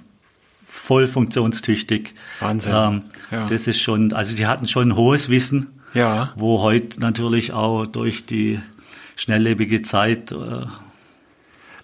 voll 0.67 1.07
funktionstüchtig. 1.07 2.13
Wahnsinn. 2.39 2.73
Ähm, 2.75 3.01
Ja. 3.31 3.47
Das 3.47 3.65
ist 3.65 3.81
schon, 3.81 4.13
also 4.13 4.35
die 4.35 4.45
hatten 4.45 4.67
schon 4.67 4.89
ein 4.89 4.95
hohes 4.95 5.29
Wissen, 5.29 5.67
Ja. 5.95 6.33
wo 6.35 6.61
heute 6.61 6.99
natürlich 6.99 7.51
auch 7.53 7.87
durch 7.87 8.25
die 8.27 8.59
schnelllebige 9.15 9.81
Zeit 9.81 10.31
äh, 10.33 10.35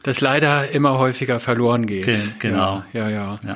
Das 0.03 0.22
leider 0.22 0.70
immer 0.72 0.98
häufiger 0.98 1.39
verloren 1.39 1.86
geht. 1.86 2.05
Ge- 2.05 2.17
genau. 2.39 2.84
Ja, 2.93 3.08
ja, 3.08 3.10
ja. 3.10 3.39
ja. 3.46 3.55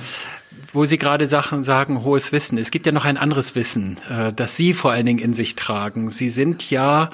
Wo 0.72 0.86
Sie 0.86 0.98
gerade 0.98 1.28
Sachen 1.28 1.64
sagen, 1.64 2.04
hohes 2.04 2.32
Wissen. 2.32 2.58
Es 2.58 2.70
gibt 2.70 2.86
ja 2.86 2.92
noch 2.92 3.06
ein 3.06 3.18
anderes 3.18 3.56
Wissen, 3.56 3.98
äh, 4.10 4.34
das 4.34 4.56
Sie 4.58 4.74
vor 4.74 4.92
allen 4.92 5.06
Dingen 5.06 5.20
in 5.20 5.34
sich 5.34 5.56
tragen. 5.56 6.10
Sie 6.10 6.30
sind 6.30 6.70
ja, 6.70 7.10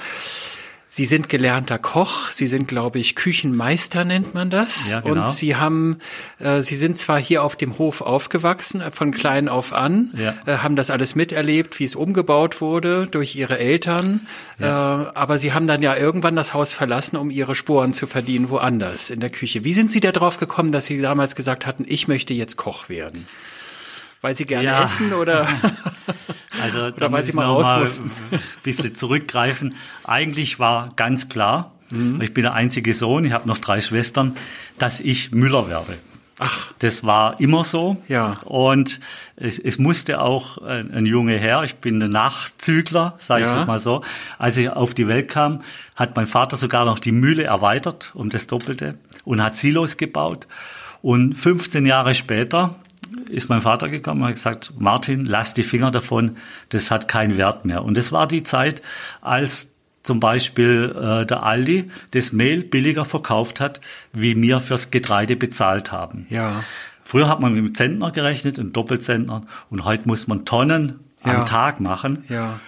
Sie 0.94 1.06
sind 1.06 1.30
gelernter 1.30 1.80
Koch. 1.80 2.32
Sie 2.32 2.48
sind, 2.48 2.68
glaube 2.68 3.00
ich, 3.00 3.16
Küchenmeister 3.16 4.04
nennt 4.04 4.34
man 4.34 4.50
das. 4.50 4.92
Ja, 4.92 5.00
genau. 5.00 5.24
Und 5.24 5.32
Sie 5.32 5.56
haben, 5.56 6.00
äh, 6.38 6.62
Sie 6.64 6.76
sind 6.76 6.98
zwar 6.98 7.18
hier 7.18 7.44
auf 7.44 7.56
dem 7.56 7.78
Hof 7.78 8.02
aufgewachsen, 8.02 8.82
äh, 8.82 8.92
von 8.92 9.12
klein 9.12 9.48
auf 9.48 9.72
an, 9.72 10.12
Ja. 10.18 10.34
äh, 10.46 10.58
haben 10.58 10.76
das 10.76 10.90
alles 10.90 11.16
miterlebt, 11.16 11.80
wie 11.80 11.86
es 11.86 11.96
umgebaut 11.96 12.60
wurde 12.60 13.08
durch 13.08 13.38
Ihre 13.38 13.58
Eltern. 13.58 14.28
Äh, 14.60 14.66
aber 14.66 15.40
Sie 15.40 15.54
haben 15.54 15.66
dann 15.66 15.82
ja 15.82 15.96
irgendwann 15.96 16.36
das 16.36 16.54
Haus 16.54 16.74
verlassen, 16.74 17.16
um 17.16 17.32
Ihre 17.32 17.56
Sporen 17.56 17.94
zu 17.94 18.06
verdienen 18.06 18.50
woanders 18.50 19.10
in 19.12 19.22
der 19.22 19.30
Küche. 19.30 19.64
Wie 19.64 19.72
sind 19.72 19.94
Sie 19.94 20.02
da 20.02 20.12
drauf 20.12 20.40
gekommen, 20.40 20.74
dass 20.74 20.88
Sie 20.88 21.00
damals 21.02 21.36
gesagt 21.38 21.66
hatten, 21.66 21.86
ich 21.88 22.10
möchte 22.10 22.34
jetzt 22.34 22.58
Koch 22.58 22.90
werden? 22.90 23.30
Weil 24.22 24.36
Sie 24.36 24.46
gerne 24.46 24.66
Ja. 24.66 24.84
essen 24.84 25.14
oder? 25.14 25.48
Also 26.62 26.92
da 26.92 27.12
weil 27.12 27.24
Sie 27.24 27.30
ich 27.30 27.36
mal 27.36 27.46
raus 27.46 27.66
mussten. 27.80 28.12
ein 28.32 28.40
bisschen 28.62 28.94
zurückgreifen. 28.94 29.76
Eigentlich 30.04 30.60
war 30.60 30.90
ganz 30.96 31.28
klar, 31.30 31.72
Mhm. 31.90 32.22
ich 32.22 32.34
bin 32.34 32.44
der 32.44 32.54
einzige 32.54 32.94
Sohn, 32.94 33.26
ich 33.26 33.32
habe 33.34 33.48
noch 33.48 33.58
drei 33.58 33.82
Schwestern, 33.82 34.36
dass 34.78 35.00
ich 35.00 35.32
Müller 35.32 35.68
werde. 35.70 35.98
Ach, 36.40 36.72
Das 36.80 37.04
war 37.04 37.40
immer 37.40 37.64
so. 37.64 37.98
Ja. 38.08 38.40
Und 38.46 39.00
es, 39.36 39.60
es 39.60 39.78
musste 39.80 40.22
auch 40.22 40.58
ein, 40.60 40.92
ein 40.94 41.06
Junge 41.06 41.38
her. 41.38 41.64
Ich 41.64 41.76
bin 41.76 42.02
ein 42.02 42.10
Nachzügler, 42.12 43.16
sage 43.20 43.44
Ja. 43.46 43.62
ich 43.62 43.68
mal 43.68 43.80
so. 43.80 44.04
Als 44.40 44.58
ich 44.58 44.70
auf 44.70 44.94
die 44.94 45.08
Welt 45.08 45.30
kam, 45.30 45.62
hat 45.96 46.16
mein 46.16 46.26
Vater 46.28 46.58
sogar 46.58 46.86
noch 46.86 47.00
die 47.00 47.12
Mühle 47.12 47.44
erweitert 47.44 48.12
um 48.14 48.30
das 48.30 48.48
Doppelte 48.48 48.96
und 49.24 49.42
hat 49.44 49.56
Silos 49.56 49.98
gebaut. 49.98 50.48
Und 51.02 51.34
15 51.36 51.86
Jahre 51.86 52.14
später 52.16 52.76
ist 53.30 53.50
mein 53.50 53.62
Vater 53.62 53.90
gekommen 53.90 54.22
und 54.22 54.28
hat 54.28 54.36
gesagt, 54.36 54.74
Martin, 54.78 55.26
lass 55.26 55.54
die 55.54 55.64
Finger 55.64 55.92
davon, 55.92 56.38
das 56.70 56.92
hat 56.92 57.08
keinen 57.08 57.38
Wert 57.38 57.66
mehr. 57.66 57.84
Und 57.84 57.98
das 57.98 58.12
war 58.12 58.28
die 58.28 58.44
Zeit, 58.44 58.82
als 59.22 59.74
zum 60.04 60.20
Beispiel 60.20 60.96
äh, 60.96 61.26
der 61.26 61.44
Aldi 61.44 61.92
das 62.12 62.34
Mehl 62.34 62.64
billiger 62.64 63.06
verkauft 63.06 63.60
hat, 63.60 63.80
wie 64.14 64.40
wir 64.42 64.60
fürs 64.60 64.90
Getreide 64.92 65.36
bezahlt 65.36 65.92
haben. 65.92 66.26
ja. 66.30 66.64
Früher 67.04 67.28
hat 67.28 67.42
man 67.42 67.54
mit 67.54 67.66
dem 67.66 67.76
Zentner 67.76 68.12
gerechnet, 68.12 68.58
einem 68.58 68.72
Doppelzentner, 68.72 69.42
und 69.70 69.84
heute 69.84 70.08
muss 70.08 70.28
man 70.28 70.46
Tonnen 70.46 71.00
Ja. 71.26 71.40
am 71.40 71.46
Tag 71.46 71.82
machen. 71.82 72.24
Ja. 72.30 72.62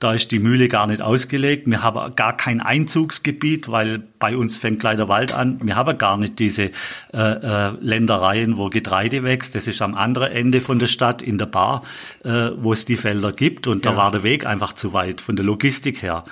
Da 0.00 0.14
ist 0.14 0.30
die 0.32 0.38
Mühle 0.38 0.68
gar 0.68 0.86
nicht 0.86 1.02
ausgelegt. 1.02 1.66
Wir 1.66 1.82
haben 1.82 2.16
gar 2.16 2.34
kein 2.34 2.62
Einzugsgebiet, 2.62 3.70
weil 3.70 3.98
bei 4.18 4.34
uns 4.34 4.56
fängt 4.56 4.80
gleich 4.80 4.96
der 4.96 5.08
Wald 5.08 5.34
an. 5.34 5.58
Wir 5.62 5.76
haben 5.76 5.98
gar 5.98 6.16
nicht 6.16 6.38
diese 6.38 6.70
äh, 7.12 7.18
äh, 7.18 7.72
Ländereien, 7.80 8.56
wo 8.56 8.70
Getreide 8.70 9.22
wächst. 9.24 9.54
Das 9.54 9.66
ist 9.66 9.82
am 9.82 9.94
anderen 9.94 10.32
Ende 10.32 10.62
von 10.62 10.78
der 10.78 10.86
Stadt 10.86 11.20
in 11.20 11.36
der 11.36 11.44
Bar, 11.46 11.82
äh, 12.24 12.50
wo 12.56 12.72
es 12.72 12.86
die 12.86 12.96
Felder 12.96 13.32
gibt. 13.32 13.66
Und 13.66 13.84
Ja. 13.84 13.90
da 13.92 13.96
war 13.98 14.10
der 14.10 14.22
Weg 14.22 14.46
einfach 14.46 14.72
zu 14.72 14.94
weit 14.94 15.20
von 15.20 15.36
der 15.36 15.44
Logistik 15.44 16.00
her. 16.00 16.24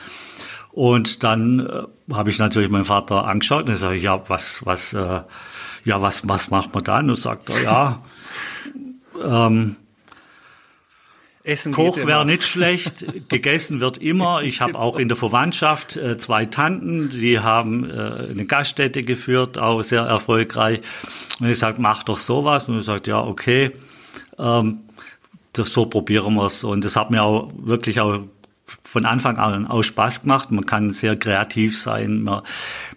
Und 0.73 1.23
dann 1.23 1.61
äh, 1.61 2.15
habe 2.15 2.31
ich 2.31 2.39
natürlich 2.39 2.71
meinen 2.71 2.87
Vater 2.87 3.27
angeschaut 3.27 3.69
und 3.69 3.77
sage 3.77 3.97
ich, 3.97 4.03
ja, 4.03 4.23
was, 4.31 4.65
was, 4.65 4.95
äh, 4.95 5.21
ja, 5.85 6.01
was, 6.01 6.27
was 6.27 6.51
macht 6.51 6.73
man 6.73 6.85
dann? 6.85 7.11
Und 7.11 7.17
sagt 7.17 7.51
er, 7.51 7.63
ja, 7.63 8.03
ähm, 9.23 9.77
Essen 11.49 11.73
Koch 11.73 11.97
wäre 11.97 12.27
nicht 12.27 12.45
schlecht, 12.45 13.07
gegessen 13.29 13.81
wird 13.81 13.99
immer. 13.99 14.43
Ich 14.43 14.61
habe 14.61 14.79
auch 14.79 14.99
in 14.99 15.09
der 15.09 15.17
Verwandtschaft 15.17 15.97
äh, 15.97 16.19
zwei 16.19 16.45
Tanten, 16.45 17.09
die 17.09 17.41
haben 17.41 17.89
äh, 17.89 18.29
eine 18.31 18.45
Gaststätte 18.45 19.03
geführt, 19.03 19.59
auch 19.59 19.83
sehr 19.83 20.03
erfolgreich. 20.03 20.81
Und 21.41 21.49
ich 21.49 21.59
sage, 21.59 21.81
mach 21.81 22.03
doch 22.03 22.19
sowas. 22.19 22.69
Und 22.69 22.77
er 22.77 22.83
sagt, 22.83 23.07
ja, 23.07 23.21
okay, 23.21 23.71
ähm, 24.39 24.81
das, 25.55 25.73
so 25.73 25.87
probieren 25.87 26.35
wir 26.35 26.47
es. 26.47 26.65
Und 26.65 26.85
das 26.85 26.97
hat 26.97 27.11
mir 27.11 27.23
auch 27.23 27.51
wirklich 27.57 28.01
auch 28.01 28.21
von 28.83 29.07
Anfang 29.07 29.39
an 29.39 29.67
auch 29.67 29.83
Spaß 29.83 30.23
gemacht. 30.23 30.51
Man 30.51 30.67
kann 30.67 30.93
sehr 30.93 31.17
kreativ 31.17 31.79
sein. 31.79 32.23
Man, 32.23 32.43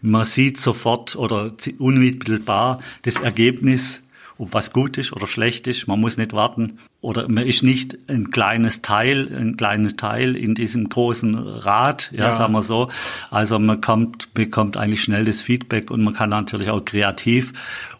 man 0.01 0.25
sieht 0.25 0.59
sofort 0.59 1.15
oder 1.15 1.53
unmittelbar 1.79 2.81
das 3.03 3.15
Ergebnis, 3.15 4.01
ob 4.37 4.53
was 4.53 4.73
gut 4.73 4.97
ist 4.97 5.13
oder 5.13 5.27
schlecht 5.27 5.67
ist. 5.67 5.87
Man 5.87 5.99
muss 5.99 6.17
nicht 6.17 6.33
warten. 6.33 6.79
Oder 7.01 7.27
man 7.27 7.45
ist 7.47 7.63
nicht 7.63 7.97
ein 8.09 8.29
kleines 8.31 8.81
Teil, 8.83 9.27
ein 9.35 9.57
kleiner 9.57 9.95
Teil 9.97 10.35
in 10.35 10.53
diesem 10.55 10.87
großen 10.89 11.35
Rad, 11.35 12.11
ja, 12.13 12.25
Ja. 12.25 12.31
sagen 12.31 12.53
wir 12.53 12.61
so. 12.61 12.89
Also 13.31 13.57
man 13.57 13.81
kommt, 13.81 14.33
bekommt 14.35 14.77
eigentlich 14.77 15.01
schnell 15.01 15.25
das 15.25 15.41
Feedback 15.41 15.89
und 15.89 16.03
man 16.03 16.13
kann 16.13 16.29
natürlich 16.29 16.69
auch 16.69 16.85
kreativ 16.85 17.53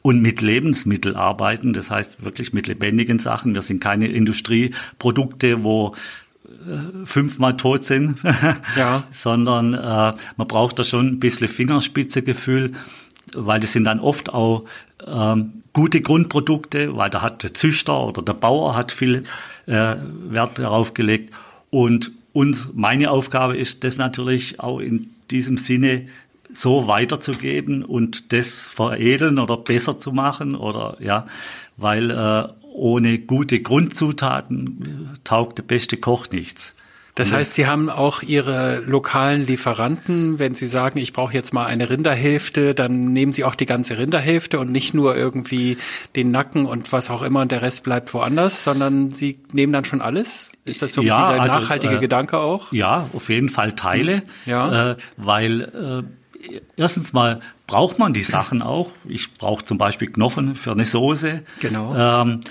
und 0.04 0.22
mit 0.22 0.42
Lebensmitteln 0.42 1.16
arbeiten. 1.16 1.74
Das 1.74 1.90
heißt 1.90 2.24
wirklich 2.24 2.54
mit 2.54 2.68
lebendigen 2.68 3.18
Sachen. 3.20 3.56
Wir 3.56 3.64
sind 3.64 3.82
keine 3.82 4.08
Industrieprodukte, 4.08 5.64
wo 5.64 5.96
äh, 6.46 7.06
fünfmal 7.06 7.58
tot 7.58 7.86
sind, 7.86 8.18
Ja. 8.76 9.04
sondern 9.12 9.74
äh, 9.74 10.14
man 10.38 10.48
braucht 10.48 10.78
da 10.80 10.84
schon 10.84 11.08
ein 11.08 11.20
bisschen 11.20 11.48
Fingerspitzegefühl, 11.48 12.74
weil 13.36 13.60
das 13.60 13.74
sind 13.74 13.86
dann 13.86 14.00
oft 14.00 14.34
auch 14.34 14.66
ähm, 15.06 15.64
gute 15.74 16.02
Grundprodukte, 16.02 16.96
weil 16.96 17.10
da 17.10 17.22
hat 17.22 17.44
der 17.44 17.54
Züchter 17.54 18.06
oder 18.08 18.22
der 18.22 18.34
Bauer 18.34 18.76
hat 18.76 18.92
viel 18.92 19.24
äh, 19.68 19.96
Wert 20.30 20.60
darauf 20.60 20.94
gelegt. 20.94 21.34
Und 21.70 22.12
uns, 22.34 22.70
meine 22.74 23.12
Aufgabe 23.12 23.58
ist 23.58 23.84
das 23.84 23.98
natürlich 23.98 24.60
auch 24.60 24.80
in 24.80 25.10
diesem 25.30 25.58
Sinne 25.58 26.08
so 26.54 26.88
weiterzugeben 26.88 27.84
und 27.84 28.34
das 28.34 28.62
veredeln 28.62 29.40
oder 29.40 29.58
besser 29.58 30.00
zu 30.00 30.12
machen 30.12 30.56
oder 30.56 30.98
ja, 31.00 31.26
weil 31.78 32.12
äh, 32.12 32.48
ohne 32.74 33.20
gute 33.20 33.62
Grundzutaten 33.62 35.10
taugt 35.24 35.58
der 35.58 35.64
beste 35.64 35.98
Koch 35.98 36.30
nichts. 36.30 36.74
Das 37.16 37.34
heißt, 37.34 37.56
Sie 37.56 37.68
haben 37.68 37.90
auch 37.90 38.22
Ihre 38.24 38.80
lokalen 38.86 39.46
Lieferanten. 39.46 40.40
Wenn 40.40 40.56
Sie 40.56 40.66
sagen, 40.66 40.98
ich 41.00 41.14
brauche 41.14 41.34
jetzt 41.34 41.54
mal 41.54 41.66
eine 41.66 41.90
Rinderhälfte, 41.90 42.74
dann 42.74 43.12
nehmen 43.14 43.34
Sie 43.34 43.44
auch 43.44 43.56
die 43.56 43.66
ganze 43.66 43.98
Rinderhälfte 43.98 44.60
und 44.60 44.72
nicht 44.72 44.94
nur 44.94 45.16
irgendwie 45.16 45.78
den 46.16 46.32
Nacken 46.32 46.66
und 46.66 46.92
was 46.92 47.10
auch 47.10 47.22
immer 47.22 47.42
und 47.42 47.52
der 47.52 47.62
Rest 47.62 47.84
bleibt 47.84 48.14
woanders, 48.14 48.64
sondern 48.64 49.14
Sie 49.14 49.40
nehmen 49.52 49.74
dann 49.74 49.84
schon 49.86 50.02
alles? 50.02 50.52
Ist 50.64 50.82
das 50.82 50.94
so 50.94 51.02
Ja, 51.02 51.22
dieser 51.30 51.42
also, 51.42 51.60
nachhaltige 51.60 51.96
äh, 51.96 52.00
Gedanke 52.00 52.38
auch? 52.38 52.72
Ja, 52.72 53.08
auf 53.14 53.30
jeden 53.30 53.50
Fall 53.50 53.76
Teile, 53.76 54.24
Ja. 54.46 54.92
äh, 54.92 54.96
weil 55.18 56.06
äh, 56.44 56.60
erstens 56.78 57.14
mal 57.14 57.42
braucht 57.68 58.00
man 58.00 58.14
die 58.14 58.24
Sachen 58.24 58.62
auch. 58.62 58.92
Ich 59.08 59.34
brauche 59.34 59.66
zum 59.66 59.78
Beispiel 59.78 60.10
Knochen 60.12 60.56
für 60.56 60.72
eine 60.72 60.86
Soße. 60.86 61.42
Genau. 61.60 61.96
Ähm, 61.96 62.42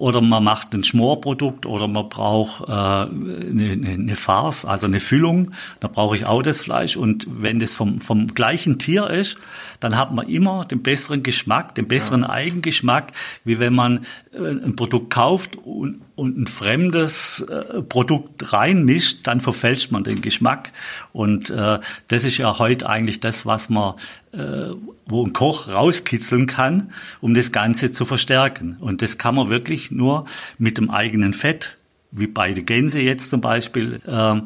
oder 0.00 0.22
man 0.22 0.42
macht 0.42 0.72
ein 0.72 0.82
Schmorprodukt 0.82 1.66
oder 1.66 1.86
man 1.86 2.08
braucht 2.08 2.66
äh, 2.66 2.72
eine, 2.72 3.78
eine, 3.86 4.16
Farce, 4.16 4.64
also 4.64 4.86
eine 4.86 4.98
Füllung. 4.98 5.52
Da 5.80 5.88
brauche 5.88 6.16
ich 6.16 6.26
auch 6.26 6.42
das 6.42 6.62
Fleisch. 6.62 6.96
Und 6.96 7.26
wenn 7.28 7.60
das 7.60 7.76
vom, 7.76 8.00
vom 8.00 8.28
gleichen 8.28 8.78
Tier 8.78 9.10
ist, 9.10 9.36
dann 9.78 9.98
hat 9.98 10.14
man 10.14 10.26
immer 10.26 10.64
den 10.64 10.82
besseren 10.82 11.22
Geschmack, 11.22 11.74
den 11.74 11.86
besseren 11.86 12.24
Eigengeschmack, 12.24 13.12
wie 13.44 13.58
wenn 13.58 13.74
man 13.74 14.06
äh, 14.32 14.38
ein 14.38 14.74
Produkt 14.74 15.10
kauft 15.10 15.56
und, 15.56 16.00
und 16.20 16.36
ein 16.36 16.46
fremdes 16.46 17.40
äh, 17.40 17.80
Produkt 17.80 18.52
reinmischt, 18.52 19.26
dann 19.26 19.40
verfälscht 19.40 19.90
man 19.90 20.04
den 20.04 20.20
Geschmack. 20.20 20.70
Und 21.14 21.48
äh, 21.48 21.78
das 22.08 22.24
ist 22.24 22.36
ja 22.36 22.58
heute 22.58 22.90
eigentlich 22.90 23.20
das, 23.20 23.46
was 23.46 23.70
man, 23.70 23.94
äh, 24.32 24.66
wo 25.06 25.24
ein 25.24 25.32
Koch 25.32 25.68
rauskitzeln 25.68 26.46
kann, 26.46 26.92
um 27.22 27.32
das 27.32 27.52
Ganze 27.52 27.92
zu 27.92 28.04
verstärken. 28.04 28.76
Und 28.80 29.00
das 29.00 29.16
kann 29.16 29.34
man 29.34 29.48
wirklich 29.48 29.90
nur 29.90 30.26
mit 30.58 30.76
dem 30.76 30.90
eigenen 30.90 31.32
Fett 31.32 31.78
wie 32.10 32.26
bei 32.26 32.52
der 32.52 32.64
Gänse 32.64 33.00
jetzt 33.00 33.30
zum 33.30 33.40
Beispiel. 33.40 34.02
Ähm, 34.06 34.42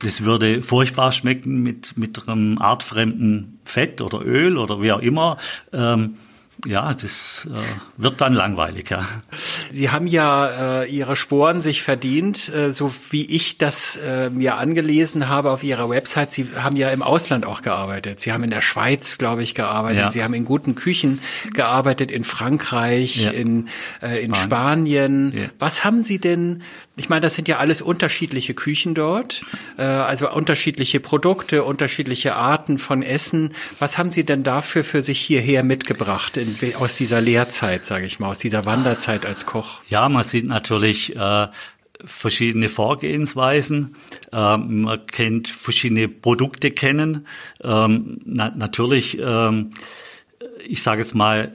das 0.00 0.24
würde 0.24 0.62
furchtbar 0.62 1.10
schmecken 1.12 1.62
mit, 1.62 1.96
mit 1.96 2.28
einem 2.28 2.58
artfremden 2.58 3.60
Fett 3.64 4.02
oder 4.02 4.20
Öl 4.20 4.58
oder 4.58 4.82
wie 4.82 4.92
auch 4.92 5.00
immer. 5.00 5.38
Ähm, 5.72 6.16
ja, 6.66 6.92
das 6.92 7.48
äh, 7.52 7.58
wird 7.96 8.20
dann 8.20 8.32
langweilig, 8.32 8.90
ja. 8.90 9.06
Sie 9.70 9.90
haben 9.90 10.06
ja 10.08 10.82
äh, 10.82 10.90
Ihre 10.90 11.14
Sporen 11.14 11.60
sich 11.60 11.82
verdient, 11.82 12.48
äh, 12.48 12.72
so 12.72 12.92
wie 13.10 13.24
ich 13.26 13.58
das 13.58 13.96
äh, 13.96 14.28
mir 14.30 14.56
angelesen 14.56 15.28
habe 15.28 15.50
auf 15.50 15.62
Ihrer 15.62 15.88
Website. 15.88 16.32
Sie 16.32 16.48
haben 16.56 16.76
ja 16.76 16.90
im 16.90 17.02
Ausland 17.02 17.46
auch 17.46 17.62
gearbeitet. 17.62 18.20
Sie 18.20 18.32
haben 18.32 18.42
in 18.42 18.50
der 18.50 18.60
Schweiz, 18.60 19.18
glaube 19.18 19.42
ich, 19.42 19.54
gearbeitet. 19.54 19.98
Ja. 20.00 20.10
Sie 20.10 20.24
haben 20.24 20.34
in 20.34 20.44
guten 20.44 20.74
Küchen 20.74 21.20
gearbeitet, 21.54 22.10
in 22.10 22.24
Frankreich, 22.24 23.24
ja. 23.24 23.30
in, 23.30 23.68
äh, 24.02 24.18
in 24.18 24.34
Spanien. 24.34 25.32
Ja. 25.36 25.44
Was 25.58 25.84
haben 25.84 26.02
Sie 26.02 26.18
denn 26.18 26.62
ich 26.98 27.08
meine, 27.08 27.20
das 27.20 27.34
sind 27.34 27.48
ja 27.48 27.58
alles 27.58 27.80
unterschiedliche 27.80 28.54
Küchen 28.54 28.94
dort, 28.94 29.44
äh, 29.76 29.82
also 29.82 30.30
unterschiedliche 30.30 31.00
Produkte, 31.00 31.64
unterschiedliche 31.64 32.34
Arten 32.34 32.78
von 32.78 33.02
Essen. 33.02 33.54
Was 33.78 33.98
haben 33.98 34.10
Sie 34.10 34.24
denn 34.24 34.42
dafür 34.42 34.84
für 34.84 35.02
sich 35.02 35.20
hierher 35.20 35.62
mitgebracht 35.62 36.36
in, 36.36 36.56
aus 36.78 36.96
dieser 36.96 37.20
Lehrzeit, 37.20 37.84
sage 37.84 38.06
ich 38.06 38.18
mal, 38.18 38.28
aus 38.30 38.38
dieser 38.38 38.66
Wanderzeit 38.66 39.26
als 39.26 39.46
Koch? 39.46 39.80
Ja, 39.88 40.08
man 40.08 40.24
sieht 40.24 40.46
natürlich 40.46 41.16
äh, 41.16 41.48
verschiedene 42.04 42.68
Vorgehensweisen. 42.68 43.96
Ähm, 44.32 44.82
man 44.82 45.06
kennt 45.06 45.48
verschiedene 45.48 46.08
Produkte 46.08 46.70
kennen. 46.70 47.26
Ähm, 47.62 48.20
na, 48.24 48.50
natürlich, 48.50 49.18
ähm, 49.20 49.72
ich 50.66 50.82
sage 50.82 51.02
jetzt 51.02 51.14
mal, 51.14 51.52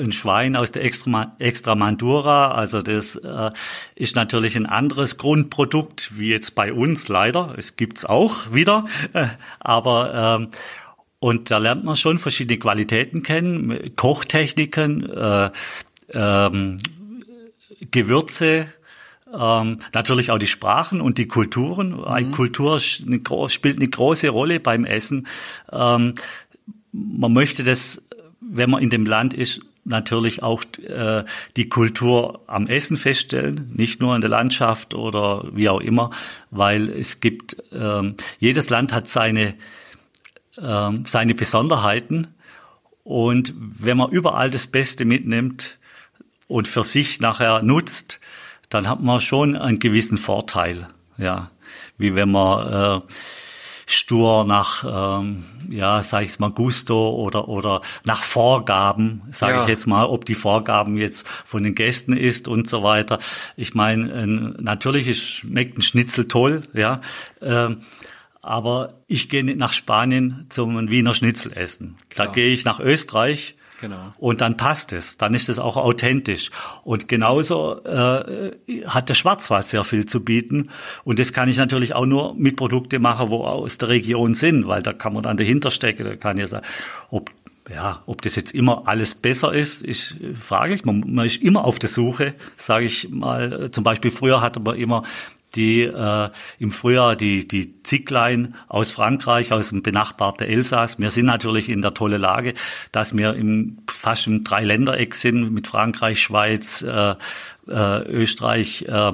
ein 0.00 0.12
Schwein 0.12 0.56
aus 0.56 0.72
der 0.72 0.84
Extramandura, 0.84 2.52
also 2.52 2.82
das 2.82 3.16
äh, 3.16 3.50
ist 3.94 4.16
natürlich 4.16 4.56
ein 4.56 4.66
anderes 4.66 5.18
Grundprodukt 5.18 6.18
wie 6.18 6.28
jetzt 6.28 6.54
bei 6.54 6.72
uns 6.72 7.08
leider. 7.08 7.54
Es 7.56 7.76
gibt's 7.76 8.04
auch 8.04 8.52
wieder, 8.52 8.86
äh, 9.12 9.28
aber 9.60 10.38
ähm, 10.40 10.48
und 11.20 11.50
da 11.50 11.58
lernt 11.58 11.84
man 11.84 11.96
schon 11.96 12.18
verschiedene 12.18 12.58
Qualitäten 12.58 13.22
kennen, 13.22 13.94
Kochtechniken, 13.94 15.08
äh, 15.10 15.50
ähm, 16.12 16.78
Gewürze, 17.90 18.66
ähm, 19.32 19.78
natürlich 19.92 20.30
auch 20.30 20.38
die 20.38 20.46
Sprachen 20.46 21.00
und 21.00 21.18
die 21.18 21.28
Kulturen. 21.28 21.90
Mhm. 21.90 22.32
Kultur 22.32 22.80
spielt 22.80 23.76
eine 23.76 23.88
große 23.88 24.28
Rolle 24.28 24.60
beim 24.60 24.84
Essen. 24.84 25.26
Ähm, 25.70 26.14
man 26.92 27.32
möchte 27.32 27.62
das, 27.62 28.02
wenn 28.40 28.70
man 28.70 28.82
in 28.82 28.90
dem 28.90 29.06
Land 29.06 29.34
ist, 29.34 29.60
natürlich 29.84 30.42
auch 30.42 30.62
äh, 30.78 31.24
die 31.56 31.68
Kultur 31.68 32.40
am 32.46 32.66
Essen 32.66 32.96
feststellen, 32.96 33.72
nicht 33.74 34.00
nur 34.00 34.14
in 34.14 34.20
der 34.20 34.30
Landschaft 34.30 34.94
oder 34.94 35.44
wie 35.52 35.68
auch 35.68 35.80
immer, 35.80 36.10
weil 36.50 36.88
es 36.88 37.20
gibt, 37.20 37.56
ähm, 37.72 38.16
jedes 38.38 38.70
Land 38.70 38.92
hat 38.92 39.08
seine, 39.08 39.54
ähm, 40.58 41.04
seine 41.06 41.34
Besonderheiten. 41.34 42.28
Und 43.04 43.54
wenn 43.56 43.96
man 43.96 44.10
überall 44.10 44.50
das 44.50 44.66
Beste 44.66 45.04
mitnimmt 45.04 45.78
und 46.46 46.68
für 46.68 46.84
sich 46.84 47.20
nachher 47.20 47.62
nutzt, 47.62 48.20
dann 48.68 48.88
hat 48.88 49.00
man 49.00 49.20
schon 49.20 49.56
einen 49.56 49.78
gewissen 49.80 50.16
Vorteil, 50.16 50.88
ja, 51.18 51.50
wie 51.98 52.14
wenn 52.14 52.30
man 52.30 53.00
äh, 53.00 53.00
stur 53.92 54.44
nach, 54.44 54.84
ähm, 55.20 55.44
ja, 55.70 56.02
sage 56.02 56.24
ich 56.24 56.38
mal, 56.38 56.50
Gusto 56.50 57.10
oder 57.10 57.48
oder 57.48 57.82
nach 58.04 58.22
Vorgaben, 58.22 59.22
sage 59.30 59.54
ja. 59.54 59.62
ich 59.62 59.68
jetzt 59.68 59.86
mal, 59.86 60.06
ob 60.06 60.24
die 60.24 60.34
Vorgaben 60.34 60.96
jetzt 60.96 61.26
von 61.44 61.62
den 61.62 61.74
Gästen 61.74 62.16
ist 62.16 62.48
und 62.48 62.68
so 62.68 62.82
weiter. 62.82 63.18
Ich 63.56 63.74
meine, 63.74 64.10
äh, 64.12 64.26
natürlich 64.26 65.16
schmeckt 65.22 65.78
ein 65.78 65.82
Schnitzel 65.82 66.26
toll, 66.26 66.62
ja. 66.74 67.00
Äh, 67.40 67.76
aber 68.42 68.94
ich 69.06 69.28
gehe 69.28 69.44
nicht 69.44 69.58
nach 69.58 69.72
Spanien 69.72 70.46
zum 70.48 70.90
Wiener 70.90 71.12
Schnitzel 71.12 71.52
essen. 71.52 71.96
Klar. 72.08 72.28
Da 72.28 72.32
gehe 72.32 72.48
ich 72.48 72.64
nach 72.64 72.80
Österreich 72.80 73.56
Genau. 73.80 74.12
Und 74.18 74.40
dann 74.40 74.56
passt 74.56 74.92
es, 74.92 75.16
dann 75.16 75.32
ist 75.32 75.48
es 75.48 75.58
auch 75.58 75.76
authentisch. 75.76 76.50
Und 76.84 77.08
genauso 77.08 77.82
äh, 77.84 78.52
hat 78.86 79.08
der 79.08 79.14
Schwarzwald 79.14 79.66
sehr 79.66 79.84
viel 79.84 80.06
zu 80.06 80.22
bieten. 80.22 80.70
Und 81.04 81.18
das 81.18 81.32
kann 81.32 81.48
ich 81.48 81.56
natürlich 81.56 81.94
auch 81.94 82.06
nur 82.06 82.34
mit 82.34 82.56
Produkte 82.56 82.98
machen, 82.98 83.30
wo 83.30 83.44
aus 83.44 83.78
der 83.78 83.88
Region 83.88 84.34
sind, 84.34 84.66
weil 84.66 84.82
da 84.82 84.92
kann 84.92 85.14
man 85.14 85.22
dann 85.22 85.36
dahinter 85.36 85.70
stecken. 85.70 86.04
Da 86.04 86.16
kann 86.16 86.38
ja 86.38 86.46
sagen, 86.46 86.66
ob 87.10 87.30
ja, 87.68 88.02
ob 88.06 88.20
das 88.22 88.34
jetzt 88.34 88.52
immer 88.52 88.88
alles 88.88 89.14
besser 89.14 89.52
ist, 89.52 89.82
ist 89.82 90.16
fraglich. 90.34 90.84
Man, 90.84 91.04
man 91.06 91.24
ist 91.24 91.40
immer 91.40 91.64
auf 91.64 91.78
der 91.78 91.88
Suche, 91.88 92.34
sage 92.56 92.86
ich 92.86 93.08
mal. 93.10 93.70
Zum 93.70 93.84
Beispiel 93.84 94.10
früher 94.10 94.40
hatte 94.40 94.58
man 94.58 94.76
immer 94.76 95.04
die 95.54 95.82
äh, 95.82 96.30
im 96.58 96.72
Frühjahr 96.72 97.16
die, 97.16 97.46
die 97.46 97.82
Zicklein 97.82 98.54
aus 98.68 98.92
Frankreich, 98.92 99.52
aus 99.52 99.70
dem 99.70 99.82
benachbarten 99.82 100.46
Elsass. 100.46 100.98
Wir 100.98 101.10
sind 101.10 101.26
natürlich 101.26 101.68
in 101.68 101.82
der 101.82 101.94
tolle 101.94 102.18
Lage, 102.18 102.54
dass 102.92 103.16
wir 103.16 103.34
im 103.34 103.78
fast 103.88 104.26
im 104.26 104.44
Dreiländereck 104.44 105.14
sind 105.14 105.52
mit 105.52 105.66
Frankreich, 105.66 106.20
Schweiz, 106.20 106.82
äh, 106.82 107.14
äh, 107.68 108.02
Österreich. 108.04 108.86
Äh, 108.88 109.12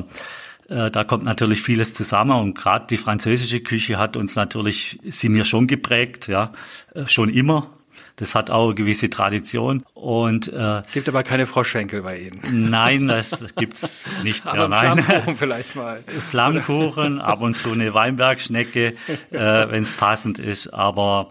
äh, 0.69 0.91
da 0.91 1.05
kommt 1.05 1.25
natürlich 1.25 1.63
vieles 1.63 1.95
zusammen 1.95 2.39
und 2.39 2.55
gerade 2.55 2.87
die 2.89 2.97
französische 2.97 3.61
Küche 3.61 3.99
hat 3.99 4.17
uns 4.17 4.35
natürlich, 4.35 4.99
sie 5.05 5.29
mir 5.29 5.45
schon 5.45 5.67
geprägt, 5.67 6.29
ja, 6.29 6.53
äh, 6.95 7.07
schon 7.07 7.29
immer 7.29 7.76
das 8.17 8.35
hat 8.35 8.51
auch 8.51 8.67
eine 8.67 8.75
gewisse 8.75 9.11
Tradition. 9.11 9.85
Und 9.95 10.49
äh, 10.49 10.83
gibt 10.93 11.09
aber 11.09 11.23
keine 11.23 11.47
Froschschenkel 11.47 12.03
bei 12.03 12.19
Ihnen. 12.19 12.71
Nein, 12.71 13.07
das 13.09 13.45
gibt's 13.57 14.05
nicht 14.23 14.45
mehr. 14.45 14.69
nein. 14.69 14.99
Flammkuchen 15.03 15.37
vielleicht 15.37 15.77
mal. 15.77 16.03
Flammkuchen, 16.07 17.21
ab 17.21 17.43
und 17.43 17.57
zu 17.57 17.73
eine 17.73 17.95
Weinbergschnecke, 17.95 18.95
äh, 19.31 19.39
wenn 19.71 19.83
es 19.83 19.93
passend 19.93 20.39
ist. 20.39 20.69
Aber 20.69 21.31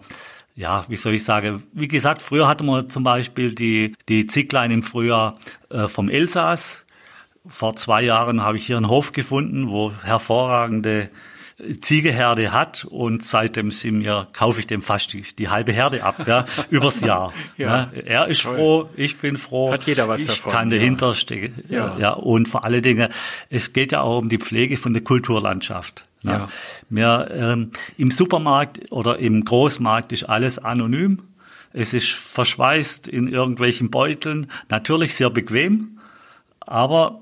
ja, 0.56 0.86
wie 0.88 0.96
soll 0.96 1.16
ich 1.16 1.24
sagen? 1.24 1.64
Wie 1.74 1.88
gesagt, 1.88 2.22
früher 2.22 2.48
hatten 2.48 2.66
wir 2.66 2.88
zum 2.88 3.04
Beispiel 3.04 3.54
die 3.54 3.96
die 4.08 4.28
Zicklein 4.28 4.72
im 4.72 4.84
Frühjahr 4.84 5.38
äh, 5.70 5.88
vom 5.88 6.10
Elsass. 6.10 6.82
Vor 7.48 7.76
zwei 7.76 8.02
Jahren 8.02 8.42
habe 8.42 8.58
ich 8.58 8.66
hier 8.66 8.78
einen 8.78 8.90
Hof 8.90 9.12
gefunden, 9.12 9.70
wo 9.70 9.92
hervorragende 10.04 11.10
Ziegeherde 11.80 12.52
hat 12.52 12.84
und 12.84 13.24
seitdem 13.26 13.72
sind 13.72 14.00
mir, 14.00 14.28
kaufe 14.34 14.60
ich 14.60 14.68
dem 14.68 14.82
fast 14.82 15.14
die, 15.14 15.22
die 15.22 15.48
halbe 15.48 15.72
Herde 15.72 16.04
ab, 16.04 16.28
ja, 16.28 16.46
übers 16.70 17.00
Jahr. 17.00 17.34
ja, 17.58 17.86
ne? 17.86 18.04
Er 18.06 18.28
ist 18.28 18.42
toll. 18.42 18.56
froh, 18.56 18.90
ich 18.98 19.18
bin 19.20 19.38
froh. 19.38 19.72
Hat 19.72 19.86
jeder 19.86 20.10
was 20.10 20.22
ich 20.22 20.28
davon. 20.28 20.52
kann 20.52 20.70
dahinter 20.70 21.08
ja. 21.08 21.14
stecken. 21.14 21.64
Ja. 21.70 21.98
ja. 21.98 22.10
Und 22.12 22.50
vor 22.50 22.66
allen 22.66 22.82
Dingen, 22.82 23.10
es 23.50 23.72
geht 23.72 23.94
ja 23.94 24.02
auch 24.02 24.20
um 24.20 24.28
die 24.28 24.38
Pflege 24.38 24.76
von 24.76 24.94
der 24.94 25.04
Kulturlandschaft. 25.04 26.04
Ne? 26.24 26.32
Ja. 26.32 26.50
Mir, 26.90 27.30
ähm, 27.32 27.72
Im 27.98 28.12
Supermarkt 28.12 28.92
oder 28.92 29.20
im 29.20 29.46
Großmarkt 29.46 30.12
ist 30.12 30.24
alles 30.24 30.60
anonym. 30.60 31.22
Es 31.72 31.94
ist 31.94 32.10
verschweißt 32.10 33.08
in 33.08 33.30
irgendwelchen 33.30 33.90
Beuteln. 33.92 34.52
Natürlich 34.68 35.16
sehr 35.16 35.30
bequem, 35.30 36.00
aber 36.60 37.22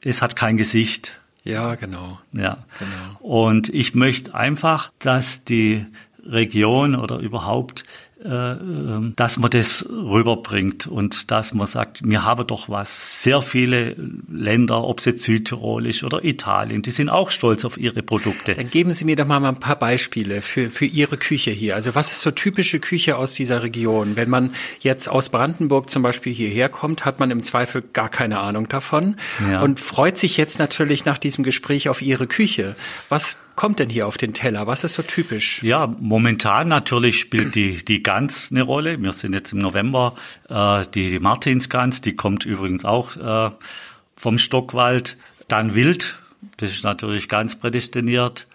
es 0.00 0.22
hat 0.22 0.34
kein 0.34 0.56
Gesicht. 0.56 1.18
Ja, 1.46 1.76
genau. 1.76 2.18
Ja. 2.32 2.58
Genau. 2.78 3.18
Und 3.20 3.68
ich 3.68 3.94
möchte 3.94 4.34
einfach, 4.34 4.90
dass 4.98 5.44
die 5.44 5.86
Region 6.24 6.96
oder 6.96 7.18
überhaupt 7.18 7.84
dass 8.18 9.36
man 9.36 9.50
das 9.50 9.86
rüberbringt 9.90 10.86
und 10.86 11.30
dass 11.30 11.52
man 11.52 11.66
sagt, 11.66 12.00
wir 12.02 12.24
haben 12.24 12.46
doch 12.46 12.70
was. 12.70 13.22
Sehr 13.22 13.42
viele 13.42 13.94
Länder, 14.32 14.84
ob 14.84 15.00
es 15.00 15.04
jetzt 15.04 15.24
Südtirol 15.24 15.86
ist 15.86 16.02
oder 16.02 16.24
Italien, 16.24 16.80
die 16.80 16.92
sind 16.92 17.10
auch 17.10 17.30
stolz 17.30 17.66
auf 17.66 17.76
ihre 17.76 18.02
Produkte. 18.02 18.54
Dann 18.54 18.70
geben 18.70 18.94
Sie 18.94 19.04
mir 19.04 19.16
doch 19.16 19.26
mal 19.26 19.44
ein 19.44 19.60
paar 19.60 19.78
Beispiele 19.78 20.40
für, 20.40 20.70
für 20.70 20.86
Ihre 20.86 21.18
Küche 21.18 21.50
hier. 21.50 21.74
Also 21.74 21.94
was 21.94 22.12
ist 22.12 22.22
so 22.22 22.30
typische 22.30 22.80
Küche 22.80 23.18
aus 23.18 23.34
dieser 23.34 23.62
Region? 23.62 24.16
Wenn 24.16 24.30
man 24.30 24.54
jetzt 24.80 25.08
aus 25.10 25.28
Brandenburg 25.28 25.90
zum 25.90 26.02
Beispiel 26.02 26.32
hierher 26.32 26.70
kommt, 26.70 27.04
hat 27.04 27.20
man 27.20 27.30
im 27.30 27.44
Zweifel 27.44 27.82
gar 27.92 28.08
keine 28.08 28.38
Ahnung 28.38 28.66
davon 28.68 29.16
ja. 29.50 29.60
und 29.60 29.78
freut 29.78 30.16
sich 30.16 30.38
jetzt 30.38 30.58
natürlich 30.58 31.04
nach 31.04 31.18
diesem 31.18 31.44
Gespräch 31.44 31.90
auf 31.90 32.00
Ihre 32.00 32.26
Küche. 32.26 32.76
Was 33.10 33.36
kommt 33.56 33.78
denn 33.78 33.88
hier 33.88 34.06
auf 34.06 34.18
den 34.18 34.34
Teller? 34.34 34.66
Was 34.66 34.84
ist 34.84 34.94
so 34.94 35.02
typisch? 35.02 35.62
Ja, 35.62 35.92
momentan 35.98 36.68
natürlich 36.68 37.18
spielt 37.18 37.54
die, 37.54 37.84
die 37.84 38.02
Gans 38.02 38.50
eine 38.50 38.62
Rolle. 38.62 39.02
Wir 39.02 39.12
sind 39.12 39.32
jetzt 39.32 39.52
im 39.52 39.58
November, 39.58 40.14
äh, 40.48 40.84
die, 40.94 41.08
die 41.08 41.18
Martinsgans, 41.18 42.00
die 42.02 42.14
kommt 42.14 42.46
übrigens 42.46 42.84
auch 42.84 43.16
äh, 43.16 43.50
vom 44.16 44.38
Stockwald. 44.38 45.16
Dann 45.48 45.74
Wild, 45.74 46.18
das 46.58 46.70
ist 46.70 46.84
natürlich 46.84 47.28
ganz 47.28 47.56
prädestiniert. 47.56 48.46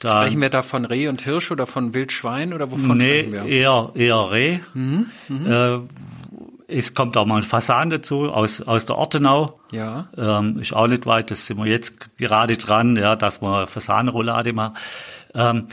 Dann, 0.00 0.22
sprechen 0.22 0.40
wir 0.40 0.50
da 0.50 0.62
von 0.62 0.84
Reh 0.84 1.08
und 1.08 1.22
Hirsch 1.22 1.50
oder 1.50 1.66
von 1.66 1.94
Wildschwein 1.94 2.52
oder 2.52 2.72
wovon 2.72 2.96
nee, 2.98 3.20
sprechen 3.20 3.32
wir? 3.32 3.44
Eher, 3.44 3.92
eher 3.94 4.30
Reh. 4.30 4.58
Mhm, 4.74 5.06
mh. 5.28 5.76
äh, 5.76 5.80
es 6.72 6.94
kommt 6.94 7.16
auch 7.16 7.26
mal 7.26 7.36
ein 7.36 7.42
Fasan 7.42 7.90
dazu 7.90 8.30
aus, 8.30 8.60
aus 8.62 8.86
der 8.86 8.96
Ortenau. 8.96 9.60
Ja. 9.70 10.08
Ähm, 10.16 10.58
ist 10.58 10.72
auch 10.72 10.86
nicht 10.86 11.06
weit, 11.06 11.30
das 11.30 11.46
sind 11.46 11.58
wir 11.58 11.66
jetzt 11.66 12.16
gerade 12.18 12.56
dran, 12.56 12.96
ja, 12.96 13.16
dass 13.16 13.42
wir 13.42 13.66
Fasanenroulade 13.66 14.52
machen. 14.52 14.76
Ähm, 15.34 15.68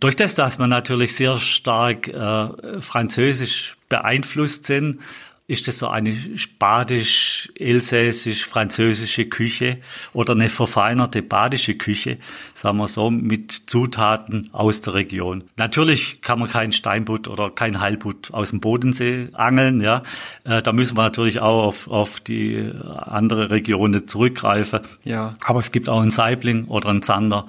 durch 0.00 0.16
das, 0.16 0.34
dass 0.34 0.58
wir 0.58 0.66
natürlich 0.66 1.14
sehr 1.14 1.36
stark 1.36 2.08
äh, 2.08 2.80
französisch 2.80 3.76
beeinflusst 3.88 4.66
sind, 4.66 5.00
ist 5.48 5.66
das 5.66 5.78
so 5.78 5.88
eine 5.88 6.14
spadisch, 6.36 7.50
elsässisch, 7.58 8.44
französische 8.44 9.24
Küche 9.24 9.78
oder 10.12 10.34
eine 10.34 10.50
verfeinerte 10.50 11.22
badische 11.22 11.74
Küche, 11.74 12.18
sagen 12.52 12.76
wir 12.76 12.86
so, 12.86 13.10
mit 13.10 13.52
Zutaten 13.52 14.50
aus 14.52 14.82
der 14.82 14.92
Region. 14.92 15.44
Natürlich 15.56 16.20
kann 16.20 16.38
man 16.38 16.50
kein 16.50 16.72
Steinbutt 16.72 17.28
oder 17.28 17.48
kein 17.50 17.80
Heilbutt 17.80 18.30
aus 18.34 18.50
dem 18.50 18.60
Bodensee 18.60 19.28
angeln, 19.32 19.80
ja. 19.80 20.02
Äh, 20.44 20.60
da 20.60 20.72
müssen 20.74 20.98
wir 20.98 21.04
natürlich 21.04 21.40
auch 21.40 21.64
auf, 21.64 21.88
auf 21.88 22.20
die 22.20 22.70
andere 22.94 23.48
Regionen 23.48 24.06
zurückgreifen. 24.06 24.80
Ja. 25.04 25.32
Aber 25.40 25.60
es 25.60 25.72
gibt 25.72 25.88
auch 25.88 26.02
einen 26.02 26.10
Saibling 26.10 26.66
oder 26.66 26.90
einen 26.90 27.02
Zander, 27.02 27.46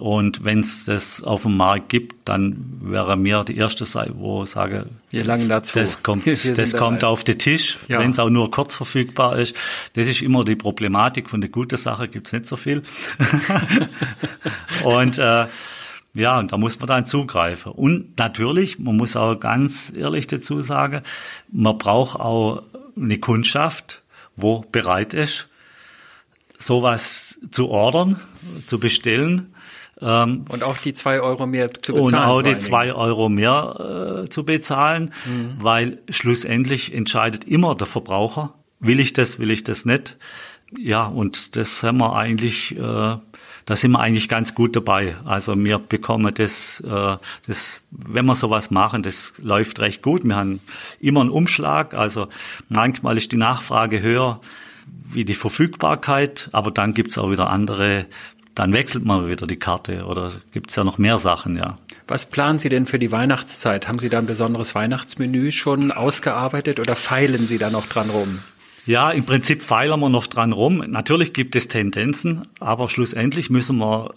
und 0.00 0.44
wenn 0.44 0.60
es 0.60 0.86
das 0.86 1.22
auf 1.22 1.42
dem 1.42 1.58
Markt 1.58 1.90
gibt, 1.90 2.26
dann 2.26 2.78
wäre 2.80 3.18
mir 3.18 3.44
die 3.44 3.58
erste 3.58 3.84
Seite, 3.84 4.14
wo 4.16 4.44
ich 4.44 4.50
sage, 4.50 4.86
Wir 5.10 5.24
langen 5.24 5.46
dazu. 5.46 5.78
das 5.78 6.02
kommt, 6.02 6.26
das 6.56 6.72
kommt 6.74 7.04
auf 7.04 7.22
den 7.22 7.38
Tisch, 7.38 7.78
ja. 7.86 8.00
wenn 8.00 8.12
es 8.12 8.18
auch 8.18 8.30
nur 8.30 8.50
kurz 8.50 8.74
verfügbar 8.74 9.38
ist. 9.38 9.54
Das 9.92 10.08
ist 10.08 10.22
immer 10.22 10.42
die 10.42 10.56
Problematik. 10.56 11.28
Von 11.28 11.42
der 11.42 11.50
guten 11.50 11.76
Sache 11.76 12.08
gibt's 12.08 12.32
nicht 12.32 12.46
so 12.46 12.56
viel. 12.56 12.82
und 14.84 15.18
äh, 15.18 15.46
ja, 16.14 16.38
und 16.38 16.50
da 16.50 16.56
muss 16.56 16.78
man 16.78 16.88
dann 16.88 17.04
zugreifen. 17.04 17.72
Und 17.72 18.16
natürlich, 18.16 18.78
man 18.78 18.96
muss 18.96 19.16
auch 19.16 19.36
ganz 19.36 19.92
ehrlich 19.94 20.26
dazu 20.26 20.62
sagen, 20.62 21.02
man 21.52 21.76
braucht 21.76 22.18
auch 22.18 22.62
eine 22.96 23.18
Kundschaft, 23.18 24.02
wo 24.34 24.64
bereit 24.72 25.12
ist, 25.12 25.46
sowas 26.58 27.38
zu 27.50 27.68
ordern, 27.68 28.18
zu 28.66 28.80
bestellen 28.80 29.54
ähm, 30.02 30.44
und 30.48 30.62
auch 30.62 30.78
die 30.78 30.94
zwei 30.94 31.20
Euro 31.20 31.46
mehr 31.46 31.72
zu 31.72 31.92
bezahlen. 31.92 32.06
Und 32.06 32.14
auch 32.14 32.42
die 32.42 32.56
zwei 32.56 32.92
Euro 32.92 33.28
mehr 33.28 34.22
äh, 34.24 34.28
zu 34.28 34.44
bezahlen, 34.44 35.12
mhm. 35.26 35.56
weil 35.58 35.98
schlussendlich 36.08 36.94
entscheidet 36.94 37.44
immer 37.44 37.74
der 37.74 37.86
Verbraucher, 37.86 38.54
will 38.78 39.00
ich 39.00 39.12
das, 39.12 39.38
will 39.38 39.50
ich 39.50 39.64
das 39.64 39.84
nicht. 39.84 40.16
Ja, 40.78 41.04
und 41.04 41.56
das 41.56 41.82
haben 41.82 41.98
wir 41.98 42.14
eigentlich, 42.16 42.76
äh, 42.76 42.78
da 42.78 43.76
sind 43.76 43.90
wir 43.90 44.00
eigentlich 44.00 44.28
ganz 44.28 44.54
gut 44.54 44.76
dabei. 44.76 45.16
Also 45.24 45.56
wir 45.56 45.78
bekommen 45.78 46.32
das, 46.34 46.80
äh, 46.80 47.16
das, 47.46 47.80
wenn 47.90 48.24
wir 48.24 48.34
sowas 48.34 48.70
machen, 48.70 49.02
das 49.02 49.34
läuft 49.38 49.80
recht 49.80 50.02
gut. 50.02 50.24
Wir 50.24 50.36
haben 50.36 50.60
immer 51.00 51.20
einen 51.20 51.30
Umschlag, 51.30 51.92
also 51.94 52.28
manchmal 52.68 53.16
ist 53.16 53.32
die 53.32 53.36
Nachfrage 53.36 54.00
höher 54.00 54.40
wie 55.12 55.24
die 55.24 55.34
Verfügbarkeit, 55.34 56.48
aber 56.52 56.70
dann 56.70 56.94
gibt's 56.94 57.18
auch 57.18 57.30
wieder 57.30 57.50
andere 57.50 58.06
dann 58.54 58.72
wechselt 58.72 59.04
man 59.04 59.28
wieder 59.28 59.46
die 59.46 59.58
Karte 59.58 60.04
oder 60.04 60.32
gibt's 60.52 60.76
ja 60.76 60.84
noch 60.84 60.98
mehr 60.98 61.18
Sachen, 61.18 61.56
ja. 61.56 61.78
Was 62.08 62.26
planen 62.26 62.58
Sie 62.58 62.68
denn 62.68 62.86
für 62.86 62.98
die 62.98 63.12
Weihnachtszeit? 63.12 63.88
Haben 63.88 63.98
Sie 63.98 64.08
da 64.08 64.18
ein 64.18 64.26
besonderes 64.26 64.74
Weihnachtsmenü 64.74 65.52
schon 65.52 65.92
ausgearbeitet 65.92 66.80
oder 66.80 66.96
feilen 66.96 67.46
Sie 67.46 67.58
da 67.58 67.70
noch 67.70 67.86
dran 67.86 68.10
rum? 68.10 68.40
Ja, 68.86 69.10
im 69.10 69.24
Prinzip 69.24 69.62
feilen 69.62 70.00
wir 70.00 70.08
noch 70.08 70.26
dran 70.26 70.52
rum. 70.52 70.78
Natürlich 70.78 71.32
gibt 71.32 71.54
es 71.54 71.68
Tendenzen, 71.68 72.48
aber 72.58 72.88
schlussendlich 72.88 73.50
müssen 73.50 73.78
wir, 73.78 74.14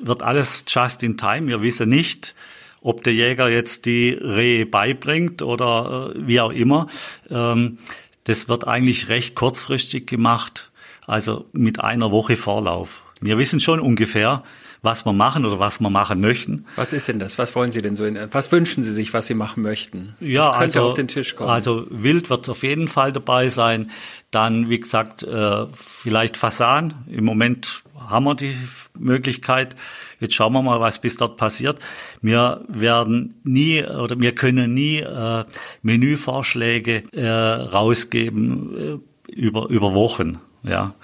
wird 0.00 0.22
alles 0.22 0.64
just 0.68 1.02
in 1.02 1.16
time. 1.16 1.46
Wir 1.46 1.62
wissen 1.62 1.88
nicht, 1.88 2.34
ob 2.82 3.04
der 3.04 3.14
Jäger 3.14 3.48
jetzt 3.48 3.86
die 3.86 4.10
Rehe 4.10 4.66
beibringt 4.66 5.40
oder 5.40 6.12
äh, 6.14 6.26
wie 6.26 6.40
auch 6.40 6.50
immer. 6.50 6.88
Ähm, 7.30 7.78
das 8.24 8.48
wird 8.48 8.66
eigentlich 8.66 9.08
recht 9.08 9.34
kurzfristig 9.34 10.06
gemacht, 10.06 10.70
also 11.06 11.46
mit 11.52 11.80
einer 11.80 12.10
Woche 12.10 12.36
Vorlauf. 12.36 13.04
Wir 13.22 13.38
wissen 13.38 13.60
schon 13.60 13.80
ungefähr, 13.80 14.42
was 14.82 15.06
wir 15.06 15.12
machen 15.12 15.46
oder 15.46 15.58
was 15.58 15.80
wir 15.80 15.90
machen 15.90 16.20
möchten. 16.20 16.66
Was 16.74 16.92
ist 16.92 17.06
denn 17.08 17.20
das? 17.20 17.38
Was 17.38 17.54
wollen 17.54 17.70
Sie 17.70 17.80
denn 17.80 17.94
so? 17.94 18.04
In, 18.04 18.18
was 18.32 18.50
wünschen 18.50 18.82
Sie 18.82 18.92
sich, 18.92 19.14
was 19.14 19.28
Sie 19.28 19.34
machen 19.34 19.62
möchten? 19.62 20.16
Ja, 20.20 20.48
das 20.48 20.58
könnte 20.58 20.78
also, 20.78 20.88
auf 20.88 20.94
den 20.94 21.08
Tisch 21.08 21.36
kommen. 21.36 21.48
Also 21.48 21.86
Wild 21.88 22.30
wird 22.30 22.48
auf 22.48 22.64
jeden 22.64 22.88
Fall 22.88 23.12
dabei 23.12 23.48
sein. 23.48 23.90
Dann, 24.32 24.68
wie 24.68 24.80
gesagt, 24.80 25.22
äh, 25.22 25.66
vielleicht 25.74 26.36
Fasan. 26.36 26.94
Im 27.06 27.24
Moment 27.24 27.84
haben 27.94 28.24
wir 28.24 28.34
die 28.34 28.56
Möglichkeit. 28.98 29.76
Jetzt 30.18 30.34
schauen 30.34 30.52
wir 30.52 30.62
mal, 30.62 30.80
was 30.80 31.00
bis 31.00 31.16
dort 31.16 31.36
passiert. 31.36 31.78
Wir 32.20 32.64
werden 32.68 33.40
nie 33.44 33.84
oder 33.84 34.18
wir 34.18 34.34
können 34.34 34.74
nie 34.74 34.98
äh, 34.98 35.44
Menüvorschläge 35.82 37.04
äh, 37.12 37.26
rausgeben 37.28 39.00
äh, 39.28 39.32
über 39.32 39.68
über 39.68 39.94
Wochen. 39.94 40.40
Ja, 40.64 40.94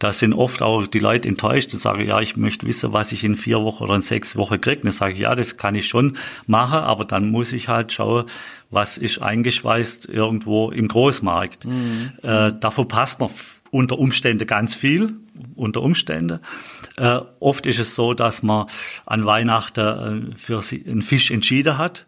da 0.00 0.14
sind 0.14 0.32
oft 0.32 0.62
auch 0.62 0.86
die 0.86 0.98
Leute 0.98 1.28
enttäuscht 1.28 1.72
und 1.74 1.78
sagen, 1.78 2.06
ja, 2.06 2.20
ich 2.20 2.36
möchte 2.36 2.66
wissen, 2.66 2.94
was 2.94 3.12
ich 3.12 3.22
in 3.22 3.36
vier 3.36 3.62
Wochen 3.62 3.84
oder 3.84 3.94
in 3.94 4.02
sechs 4.02 4.34
Wochen 4.34 4.58
kriege. 4.58 4.80
Dann 4.82 4.92
sage 4.92 5.12
ich, 5.12 5.20
ja, 5.20 5.34
das 5.34 5.58
kann 5.58 5.74
ich 5.74 5.86
schon 5.86 6.16
machen, 6.46 6.78
aber 6.78 7.04
dann 7.04 7.30
muss 7.30 7.52
ich 7.52 7.68
halt 7.68 7.92
schauen, 7.92 8.24
was 8.70 8.96
ist 8.96 9.20
eingeschweißt 9.20 10.08
irgendwo 10.08 10.70
im 10.70 10.88
Großmarkt. 10.88 11.66
Mhm. 11.66 12.12
Äh, 12.22 12.50
da 12.58 12.70
verpasst 12.70 13.20
man 13.20 13.28
unter 13.70 13.98
Umständen 13.98 14.46
ganz 14.46 14.74
viel, 14.74 15.16
unter 15.54 15.82
Umständen. 15.82 16.40
Äh, 16.96 17.20
oft 17.38 17.66
ist 17.66 17.78
es 17.78 17.94
so, 17.94 18.14
dass 18.14 18.42
man 18.42 18.68
an 19.04 19.26
Weihnachten 19.26 20.32
äh, 20.32 20.36
für 20.36 20.62
einen 20.86 21.02
Fisch 21.02 21.30
entschieden 21.30 21.76
hat 21.76 22.06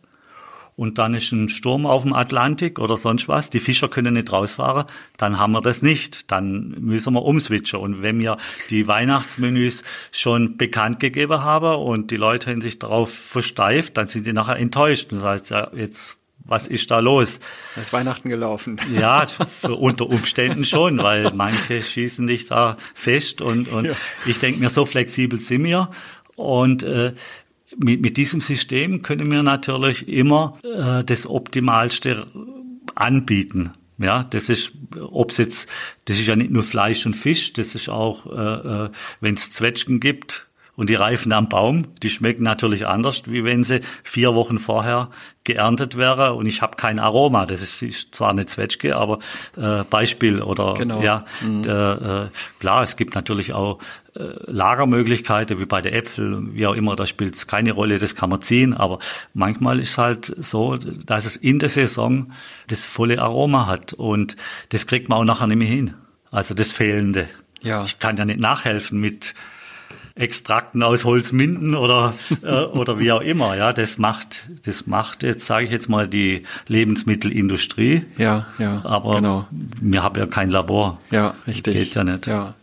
und 0.75 0.99
dann 0.99 1.15
ist 1.15 1.33
ein 1.33 1.49
Sturm 1.49 1.87
auf 1.87 2.03
dem 2.03 2.15
Atlantik 2.15 2.79
oder 2.79 2.97
sonst 2.97 3.29
was, 3.29 3.51
die 3.51 3.61
Fischer 3.61 3.89
können 3.89 4.15
nicht 4.15 4.33
rausfahren, 4.33 4.87
dann 5.19 5.39
haben 5.39 5.53
wir 5.53 5.61
das 5.61 5.83
nicht. 5.83 6.31
Dann 6.31 6.75
müssen 6.81 7.13
wir 7.13 7.23
umswitchen. 7.23 7.79
Und 7.79 8.03
wenn 8.03 8.19
wir 8.19 8.39
die 8.71 8.87
Weihnachtsmenüs 8.89 9.85
schon 10.11 10.57
bekannt 10.57 10.99
gegeben 11.01 11.43
haben 11.43 11.77
und 11.83 12.11
die 12.11 12.17
Leute 12.17 12.51
haben 12.51 12.63
sich 12.63 12.79
darauf 12.79 13.13
versteift, 13.13 13.97
dann 13.99 14.09
sind 14.09 14.27
die 14.27 14.33
nachher 14.33 14.57
enttäuscht. 14.57 15.13
Das 15.13 15.23
heißt, 15.23 15.51
ja, 15.51 15.71
jetzt 15.75 16.17
was 16.45 16.67
ist 16.67 16.91
da 16.91 16.99
los? 16.99 17.39
Es 17.77 17.83
ist 17.83 17.93
Weihnachten 17.93 18.29
gelaufen. 18.29 18.81
Ja, 18.93 19.25
für, 19.61 19.77
unter 19.77 20.09
Umständen 20.09 20.65
schon, 20.65 20.99
weil 20.99 21.31
manche 21.33 21.81
schießen 21.81 22.27
dich 22.27 22.47
da 22.47 22.77
fest 22.95 23.43
und, 23.43 23.69
und 23.69 23.85
ja. 23.85 23.93
ich 24.27 24.39
denke 24.41 24.59
mir, 24.59 24.71
so 24.71 24.85
flexibel 24.85 25.39
sind 25.39 25.65
wir. 25.65 25.91
Und 26.35 26.83
äh, 26.83 27.13
mit, 27.79 28.01
mit 28.01 28.17
diesem 28.17 28.41
System 28.41 29.03
können 29.03 29.31
wir 29.31 29.43
natürlich 29.43 30.09
immer 30.09 30.59
äh, 30.63 31.05
das 31.05 31.27
Optimalste 31.27 32.27
anbieten. 32.95 33.73
Ja, 33.99 34.25
das 34.25 34.49
ist, 34.49 34.73
ob's 34.99 35.37
jetzt, 35.37 35.69
das 36.07 36.19
ist 36.19 36.27
ja 36.27 36.35
nicht 36.35 36.51
nur 36.51 36.63
Fleisch 36.63 37.07
und 37.07 37.15
Fisch, 37.15 37.53
das 37.53 37.75
ist 37.75 37.89
auch, 37.89 38.27
äh, 38.27 38.87
äh 38.87 38.91
wenn 39.21 39.35
es 39.35 39.53
Zwetschgen 39.53 40.01
gibt, 40.01 40.47
und 40.75 40.89
die 40.89 40.95
reifen 40.95 41.33
am 41.33 41.49
Baum, 41.49 41.89
die 42.03 42.09
schmecken 42.09 42.45
natürlich 42.45 42.87
anders, 42.87 43.23
wie 43.27 43.45
wenn 43.45 43.63
sie 43.63 43.83
vier 44.05 44.35
Wochen 44.35 44.59
vorher 44.59 45.11
geerntet 45.45 45.97
wäre 45.99 46.33
und 46.33 46.47
ich 46.47 46.63
habe 46.63 46.77
kein 46.77 46.99
Aroma. 46.99 47.45
Das 47.45 47.61
ist, 47.61 47.83
ist 47.83 48.15
zwar 48.15 48.31
eine 48.31 48.47
Zwetschge, 48.47 48.97
aber 48.97 49.19
äh, 49.57 49.85
Beispiel 49.85 50.41
oder 50.41 50.75
genau. 50.75 51.03
ja, 51.03 51.25
mhm. 51.43 51.63
äh, 51.65 52.29
klar, 52.59 52.83
es 52.83 52.97
gibt 52.97 53.15
natürlich 53.15 53.53
auch 53.53 53.81
äh, 54.15 54.21
Lagermöglichkeiten 54.47 55.61
wie 55.61 55.67
bei 55.67 55.83
der 55.83 55.95
Äpfel, 55.95 56.55
wie 56.55 56.67
auch 56.67 56.75
immer, 56.75 56.97
da 56.97 57.07
spielt 57.07 57.35
es 57.35 57.47
keine 57.47 57.73
Rolle, 57.73 57.99
das 57.99 58.15
kann 58.15 58.31
man 58.31 58.41
ziehen, 58.41 58.73
aber 58.73 58.99
manchmal 59.35 59.79
ist 59.79 59.99
halt 59.99 60.33
so, 60.39 60.77
dass 60.77 61.27
es 61.27 61.37
in 61.37 61.59
der 61.59 61.69
Saison 61.69 62.33
das 62.69 62.87
volle 62.87 63.21
Aroma 63.21 63.67
hat 63.67 63.93
und 63.93 64.37
das 64.71 64.87
kriegt 64.87 65.11
man 65.11 65.19
auch 65.19 65.25
nachher 65.25 65.49
nicht 65.49 65.59
mehr 65.59 65.69
hin. 65.69 65.95
Also 66.31 66.55
das 66.55 66.73
Fehlende. 66.73 67.29
Ja. 67.61 67.83
Ich 67.83 67.99
kann 67.99 68.17
ja 68.17 68.25
nicht 68.25 68.41
nachhelfen 68.41 68.99
mit 68.99 69.35
Extrakten 70.23 70.83
aus 70.83 71.05
Holzminden 71.05 71.75
oder 71.75 72.15
äh, 72.43 72.63
oder 72.65 72.99
wie 72.99 73.13
auch 73.13 73.21
immer. 73.21 73.57
Ja, 73.57 73.73
das 73.73 73.99
macht 73.99 74.49
das 74.65 74.87
macht 74.87 75.23
jetzt 75.23 75.47
sage 75.47 75.65
ich 75.65 75.71
jetzt 75.71 75.89
mal 75.89 76.09
die 76.09 76.45
Lebensmittelindustrie. 76.69 78.05
Ja, 78.17 78.47
ja. 78.59 78.83
Aber 78.85 79.17
genau. 79.17 79.47
wir 79.51 80.03
haben 80.03 80.19
ja 80.19 80.27
kein 80.27 80.51
Labor. 80.51 80.99
Ja, 81.11 81.35
richtig. 81.47 81.75
Geht 81.75 81.95
ja 81.95 82.05
nicht. 82.05 82.27
Ja. 82.27 82.55